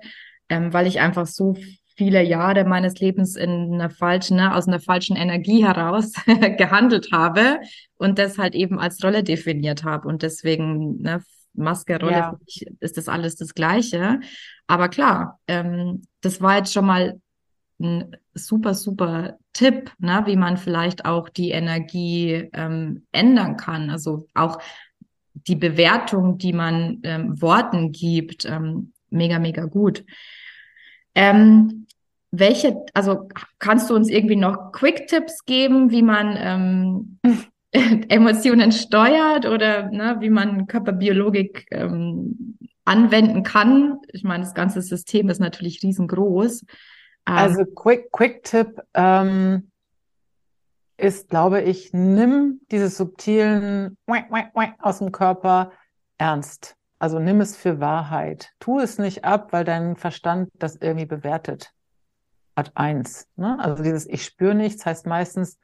ähm, 0.50 0.74
weil 0.74 0.88
ich 0.88 1.00
einfach 1.00 1.28
so 1.28 1.56
viele 2.00 2.24
Jahre 2.24 2.64
meines 2.64 2.98
Lebens 3.02 3.36
in 3.36 3.74
einer 3.74 3.90
falschen, 3.90 4.38
ne, 4.38 4.56
aus 4.56 4.70
einer 4.70 4.80
falschen 4.80 5.18
Energie 5.18 5.66
heraus 5.66 6.14
gehandelt 6.58 7.12
habe 7.12 7.60
und 7.98 8.18
das 8.18 8.38
halt 8.38 8.56
eben 8.56 8.80
als 8.80 9.04
Rolle 9.04 9.22
definiert 9.22 9.84
habe. 9.84 10.08
Und 10.08 10.22
deswegen, 10.22 11.02
ne, 11.02 11.22
Maske, 11.54 12.00
Rolle, 12.00 12.12
ja. 12.14 12.40
ist 12.80 12.96
das 12.96 13.10
alles 13.10 13.36
das 13.36 13.54
Gleiche. 13.54 14.22
Aber 14.66 14.88
klar, 14.88 15.42
ähm, 15.48 16.04
das 16.22 16.42
war 16.42 16.56
jetzt 16.56 16.72
schon 16.72 16.86
mal 16.86 17.20
ein 17.82 18.16
super, 18.34 18.76
super 18.76 19.38
Tipp, 19.52 19.92
ne, 20.00 20.24
wie 20.26 20.38
man 20.38 20.56
vielleicht 20.56 21.04
auch 21.04 21.28
die 21.28 21.52
Energie 21.52 22.50
ähm, 22.54 23.08
ändern 23.12 23.58
kann. 23.58 23.90
Also 23.90 24.26
auch 24.34 24.60
die 25.34 25.58
Bewertung, 25.58 26.38
die 26.38 26.54
man 26.54 27.02
ähm, 27.04 27.42
Worten 27.42 27.92
gibt, 27.92 28.46
ähm, 28.46 28.94
mega, 29.10 29.38
mega 29.38 29.66
gut. 29.66 30.06
Ähm, 31.14 31.88
welche, 32.32 32.86
also 32.94 33.28
kannst 33.58 33.89
du 33.89 33.96
uns 33.96 34.10
irgendwie 34.10 34.36
noch 34.36 34.72
Quick-Tipps 34.72 35.46
geben, 35.46 35.92
wie 35.92 36.04
man 36.04 36.36
ähm, 37.24 37.46
Emotionen 38.10 38.72
steuert 38.72 39.46
oder 39.46 39.89
ne, 39.89 40.18
wie 40.20 40.30
man 40.30 40.68
Körperbiologik 40.68 41.65
ähm, 41.72 42.58
anwenden 42.86 43.44
kann? 43.44 44.00
Ich 44.12 44.24
meine, 44.24 44.44
das 44.44 44.54
ganze 44.54 44.82
System 44.82 45.30
ist 45.30 45.39
natürlich 45.39 45.82
riesengroß. 45.84 46.65
Also 47.26 47.65
Quick, 47.65 48.12
Quick 48.12 48.44
Tipp 48.44 48.82
ähm, 48.96 49.70
ist, 50.98 51.30
glaube 51.30 51.62
ich, 51.62 51.94
nimm 51.94 52.62
diese 52.72 52.89
subtilen 52.89 53.98
aus 54.80 54.98
dem 54.98 55.12
Körper 55.12 55.72
ernst. 56.18 56.76
Also 56.98 57.20
nimm 57.20 57.39
es 57.39 57.56
für 57.56 57.80
Wahrheit. 57.80 58.52
Tu 58.60 58.80
es 58.80 58.98
nicht 58.98 59.24
ab, 59.24 59.54
weil 59.54 59.63
dein 59.63 59.96
Verstand 59.96 60.50
das 60.56 60.76
irgendwie 60.76 61.06
bewertet. 61.06 61.72
Art 62.60 62.72
eins. 62.76 63.28
Ne? 63.36 63.58
Also 63.60 63.84
dieses 63.84 64.08
Ich 64.08 64.24
spüre 64.24 64.56
nichts 64.56 64.86
heißt 64.86 65.06
meistens, 65.06 65.60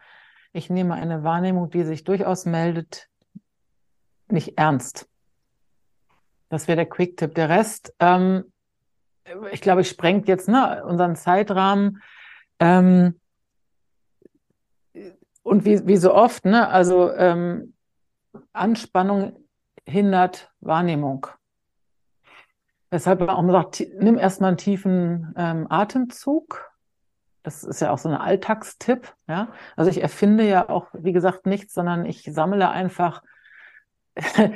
ich 0.54 0.70
nehme 0.70 0.94
eine 0.94 1.24
Wahrnehmung, 1.24 1.70
die 1.70 1.84
sich 1.84 2.04
durchaus 2.04 2.46
meldet, 2.46 3.10
nicht 4.28 4.58
ernst. 4.58 5.08
Das 6.50 6.68
wäre 6.68 6.78
der 6.78 6.86
Quick-Tipp. 6.86 7.36
Der 7.36 7.50
Rest 7.50 7.94
ähm, 8.00 8.46
ich 9.52 9.62
glaube, 9.62 9.82
ich 9.82 9.90
sprengt 9.90 10.28
jetzt 10.28 10.48
ne, 10.48 10.84
unseren 10.86 11.16
Zeitrahmen. 11.16 12.02
Ähm, 12.60 13.20
und 15.44 15.66
wie, 15.66 15.86
wie 15.88 15.98
so 15.98 16.14
oft, 16.14 16.46
ne, 16.46 16.68
also 16.70 17.12
ähm, 17.12 17.74
Anspannung 18.54 19.36
hindert 19.86 20.52
Wahrnehmung. 20.60 21.28
Deshalb 22.92 23.22
auch 23.22 23.42
man 23.42 23.52
sagt, 23.52 23.84
nimm 24.00 24.18
erstmal 24.18 24.50
einen 24.50 24.58
tiefen 24.58 25.34
ähm, 25.36 25.68
Atemzug. 25.70 26.72
Das 27.46 27.64
ist 27.64 27.80
ja 27.80 27.92
auch 27.92 28.00
so 28.00 28.10
ein 28.10 28.16
Alltagstipp. 28.16 29.14
Ja? 29.28 29.50
Also 29.76 29.92
ich 29.92 30.02
erfinde 30.02 30.48
ja 30.48 30.68
auch, 30.68 30.88
wie 30.94 31.14
gesagt, 31.14 31.46
nichts, 31.46 31.76
sondern 31.76 32.06
ich 32.06 32.24
sammle 32.32 32.70
einfach 32.70 33.22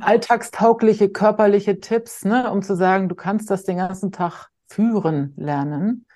alltagstaugliche 0.00 1.08
körperliche 1.08 1.80
Tipps, 1.80 2.24
ne, 2.24 2.50
um 2.50 2.60
zu 2.62 2.76
sagen, 2.76 3.08
du 3.08 3.14
kannst 3.14 3.50
das 3.50 3.64
den 3.64 3.78
ganzen 3.78 4.12
Tag 4.12 4.48
führen 4.68 5.32
lernen. 5.36 6.06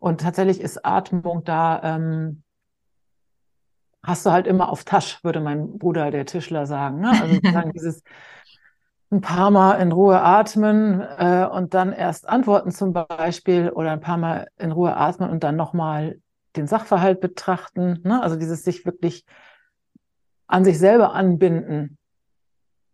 Und 0.00 0.22
tatsächlich 0.22 0.60
ist 0.60 0.84
Atmung 0.84 1.44
da, 1.44 1.80
ähm, 1.84 2.42
hast 4.02 4.26
du 4.26 4.32
halt 4.32 4.46
immer 4.46 4.70
auf 4.70 4.84
Tasch, 4.84 5.22
würde 5.22 5.40
mein 5.40 5.78
Bruder, 5.78 6.10
der 6.10 6.26
Tischler, 6.26 6.66
sagen. 6.66 7.00
Ne? 7.00 7.10
Also 7.10 7.38
sagen 7.52 7.72
dieses 7.74 8.02
ein 9.10 9.20
paar 9.20 9.50
Mal 9.50 9.74
in 9.80 9.92
Ruhe 9.92 10.20
atmen 10.20 11.00
äh, 11.00 11.46
und 11.50 11.74
dann 11.74 11.92
erst 11.92 12.28
antworten 12.28 12.70
zum 12.70 12.92
Beispiel 12.92 13.70
oder 13.70 13.90
ein 13.90 14.00
paar 14.00 14.16
Mal 14.16 14.48
in 14.56 14.70
Ruhe 14.70 14.96
atmen 14.96 15.30
und 15.30 15.42
dann 15.42 15.56
nochmal 15.56 16.20
den 16.56 16.66
Sachverhalt 16.66 17.20
betrachten. 17.20 18.00
Ne? 18.04 18.22
Also 18.22 18.36
dieses 18.36 18.62
sich 18.62 18.84
wirklich 18.84 19.24
an 20.46 20.64
sich 20.64 20.78
selber 20.78 21.12
anbinden 21.12 21.98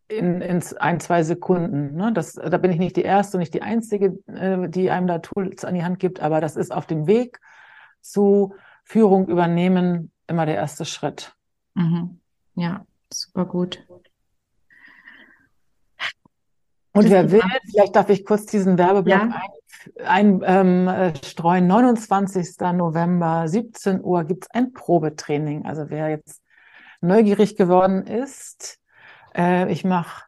in, 0.09 0.41
in 0.41 0.63
ein, 0.79 1.01
zwei 1.01 1.23
Sekunden. 1.23 1.95
Ne? 1.97 2.13
Das, 2.13 2.33
da 2.35 2.57
bin 2.59 2.71
ich 2.71 2.79
nicht 2.79 2.97
die 2.97 3.03
Erste 3.03 3.37
und 3.37 3.41
nicht 3.41 3.55
die 3.55 3.63
Einzige, 3.63 4.19
äh, 4.27 4.69
die 4.69 4.91
einem 4.91 5.07
da 5.07 5.19
Tools 5.19 5.65
an 5.65 5.75
die 5.75 5.85
Hand 5.85 5.99
gibt, 5.99 6.21
aber 6.21 6.41
das 6.41 6.57
ist 6.57 6.73
auf 6.73 6.87
dem 6.87 7.07
Weg 7.07 7.41
zu 8.01 8.55
Führung 8.85 9.29
übernehmen 9.29 10.13
immer 10.27 10.47
der 10.47 10.55
erste 10.55 10.85
Schritt. 10.85 11.35
Mhm. 11.75 12.21
Ja, 12.55 12.87
super 13.13 13.45
gut. 13.45 13.85
Und 16.97 17.11
wer 17.11 17.31
will, 17.31 17.43
vielleicht 17.71 17.95
darf 17.95 18.09
ich 18.09 18.25
kurz 18.25 18.47
diesen 18.47 18.79
Werbeblock 18.79 19.31
ja. 19.31 19.43
einstreuen. 20.05 20.43
Ein, 20.45 20.87
ähm, 20.89 21.69
29. 21.69 22.59
November, 22.75 23.47
17 23.47 24.03
Uhr 24.03 24.25
gibt 24.25 24.45
es 24.45 24.51
ein 24.51 24.73
Probetraining. 24.73 25.65
Also 25.65 25.91
wer 25.91 26.09
jetzt 26.09 26.43
neugierig 27.01 27.57
geworden 27.57 28.07
ist, 28.07 28.81
äh, 29.37 29.71
ich 29.71 29.85
mache 29.85 30.25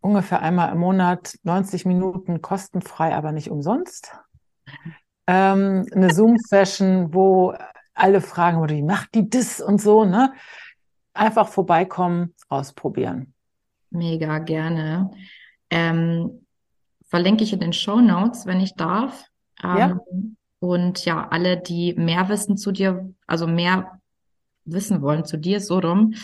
ungefähr 0.00 0.42
einmal 0.42 0.72
im 0.72 0.78
Monat 0.78 1.38
90 1.42 1.84
Minuten 1.86 2.40
kostenfrei, 2.40 3.14
aber 3.14 3.32
nicht 3.32 3.50
umsonst. 3.50 4.16
Ähm, 5.26 5.86
eine 5.92 6.12
Zoom-Session, 6.12 7.12
wo 7.12 7.54
alle 7.94 8.20
fragen, 8.20 8.66
wie 8.68 8.82
macht 8.82 9.14
die 9.14 9.28
das 9.28 9.60
und 9.60 9.80
so, 9.80 10.04
ne? 10.04 10.32
Einfach 11.12 11.48
vorbeikommen, 11.48 12.34
ausprobieren. 12.48 13.34
Mega 13.90 14.38
gerne. 14.38 15.10
Ähm, 15.70 16.46
verlinke 17.06 17.44
ich 17.44 17.52
in 17.52 17.60
den 17.60 17.72
Show 17.72 18.00
Notes, 18.00 18.46
wenn 18.46 18.60
ich 18.60 18.74
darf. 18.74 19.24
Ähm, 19.62 19.76
ja. 19.76 20.00
Und 20.60 21.04
ja, 21.04 21.28
alle, 21.28 21.56
die 21.56 21.94
mehr 21.94 22.28
wissen 22.28 22.56
zu 22.56 22.72
dir, 22.72 23.12
also 23.26 23.46
mehr 23.46 24.00
wissen 24.64 25.02
wollen 25.02 25.24
zu 25.24 25.36
dir, 25.36 25.60
so 25.60 25.78
rum, 25.78 26.14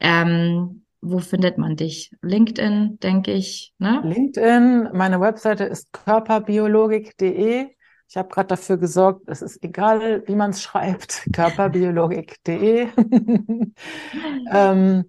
ähm, 0.00 0.84
wo 1.00 1.18
findet 1.18 1.56
man 1.58 1.76
dich? 1.76 2.10
LinkedIn, 2.22 2.98
denke 3.00 3.32
ich. 3.32 3.72
Ne? 3.78 4.00
LinkedIn, 4.04 4.90
meine 4.92 5.20
Webseite 5.20 5.64
ist 5.64 5.92
körperbiologik.de. 5.92 7.68
Ich 8.08 8.16
habe 8.16 8.28
gerade 8.28 8.48
dafür 8.48 8.76
gesorgt, 8.76 9.22
es 9.28 9.40
ist 9.40 9.62
egal, 9.62 10.26
wie 10.26 10.34
man 10.34 10.50
es 10.50 10.62
schreibt, 10.62 11.28
körperbiologik.de. 11.32 12.88
ähm, 14.52 15.04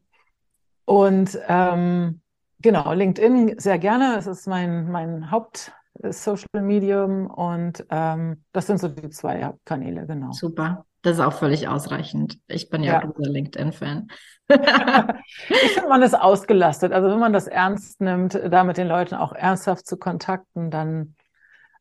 und 0.85 1.39
ähm, 1.47 2.21
genau, 2.61 2.93
LinkedIn 2.93 3.59
sehr 3.59 3.79
gerne. 3.79 4.17
Es 4.17 4.27
ist 4.27 4.47
mein, 4.47 4.89
mein 4.91 5.31
Haupt- 5.31 5.71
Social 6.09 6.47
Medium 6.61 7.27
und 7.27 7.85
ähm, 7.89 8.43
das 8.53 8.67
sind 8.67 8.79
so 8.79 8.87
die 8.87 9.09
zwei 9.09 9.43
Hauptkanäle, 9.43 10.07
genau. 10.07 10.31
Super. 10.31 10.85
Das 11.01 11.13
ist 11.13 11.19
auch 11.19 11.33
völlig 11.33 11.67
ausreichend. 11.67 12.39
Ich 12.47 12.69
bin 12.69 12.83
ja, 12.83 12.93
ja. 12.93 12.99
großer 12.99 13.29
LinkedIn-Fan. 13.29 14.07
ich 14.49 15.71
finde, 15.71 15.89
man 15.89 16.01
ist 16.03 16.13
ausgelastet. 16.13 16.91
Also 16.91 17.09
wenn 17.09 17.19
man 17.19 17.33
das 17.33 17.47
ernst 17.47 18.01
nimmt, 18.01 18.35
da 18.35 18.63
mit 18.63 18.77
den 18.77 18.87
Leuten 18.87 19.15
auch 19.15 19.33
ernsthaft 19.33 19.87
zu 19.87 19.97
kontakten, 19.97 20.69
dann, 20.69 21.15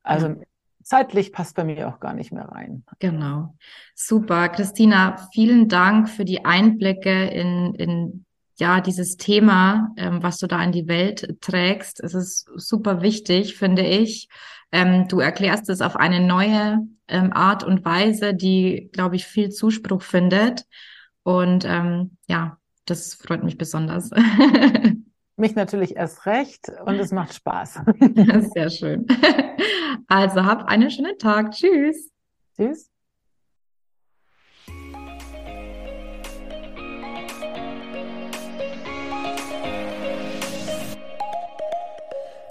also 0.03 0.29
ja. 0.29 0.37
zeitlich 0.83 1.33
passt 1.33 1.55
bei 1.55 1.65
mir 1.65 1.89
auch 1.89 2.01
gar 2.01 2.15
nicht 2.15 2.33
mehr 2.33 2.47
rein. 2.47 2.85
Genau. 2.99 3.55
Super. 3.95 4.49
Christina, 4.49 5.17
vielen 5.33 5.69
Dank 5.69 6.09
für 6.09 6.25
die 6.25 6.45
Einblicke 6.47 7.27
in, 7.27 7.75
in 7.75 8.25
ja, 8.61 8.81
dieses 8.81 9.17
Thema, 9.17 9.93
ähm, 9.97 10.23
was 10.23 10.39
du 10.39 10.47
da 10.47 10.63
in 10.63 10.73
die 10.73 10.87
Welt 10.87 11.37
trägst. 11.41 12.01
Es 12.01 12.15
ist 12.15 12.49
super 12.55 13.03
wichtig, 13.03 13.57
finde 13.57 13.83
ich. 13.83 14.29
Ähm, 14.71 15.09
du 15.09 15.19
erklärst 15.19 15.69
es 15.69 15.81
auf 15.81 15.97
eine 15.97 16.21
neue 16.21 16.87
ähm, 17.09 17.33
Art 17.33 17.65
und 17.65 17.85
Weise, 17.85 18.35
die, 18.35 18.91
glaube 18.93 19.17
ich, 19.17 19.27
viel 19.27 19.51
Zuspruch 19.51 20.03
findet. 20.03 20.65
Und 21.23 21.65
ähm, 21.65 22.17
ja, 22.29 22.59
das 22.85 23.15
freut 23.15 23.43
mich 23.43 23.59
besonders. 23.59 24.11
mich 25.37 25.55
natürlich 25.55 25.97
erst 25.97 26.27
recht 26.27 26.71
und 26.85 26.97
es 26.97 27.13
macht 27.13 27.35
Spaß. 27.35 27.81
Sehr 28.55 28.71
schön. 28.71 29.07
Also 30.07 30.45
hab 30.45 30.67
einen 30.67 30.91
schönen 30.91 31.19
Tag. 31.19 31.53
Tschüss. 31.53 32.11
Tschüss. 32.57 32.90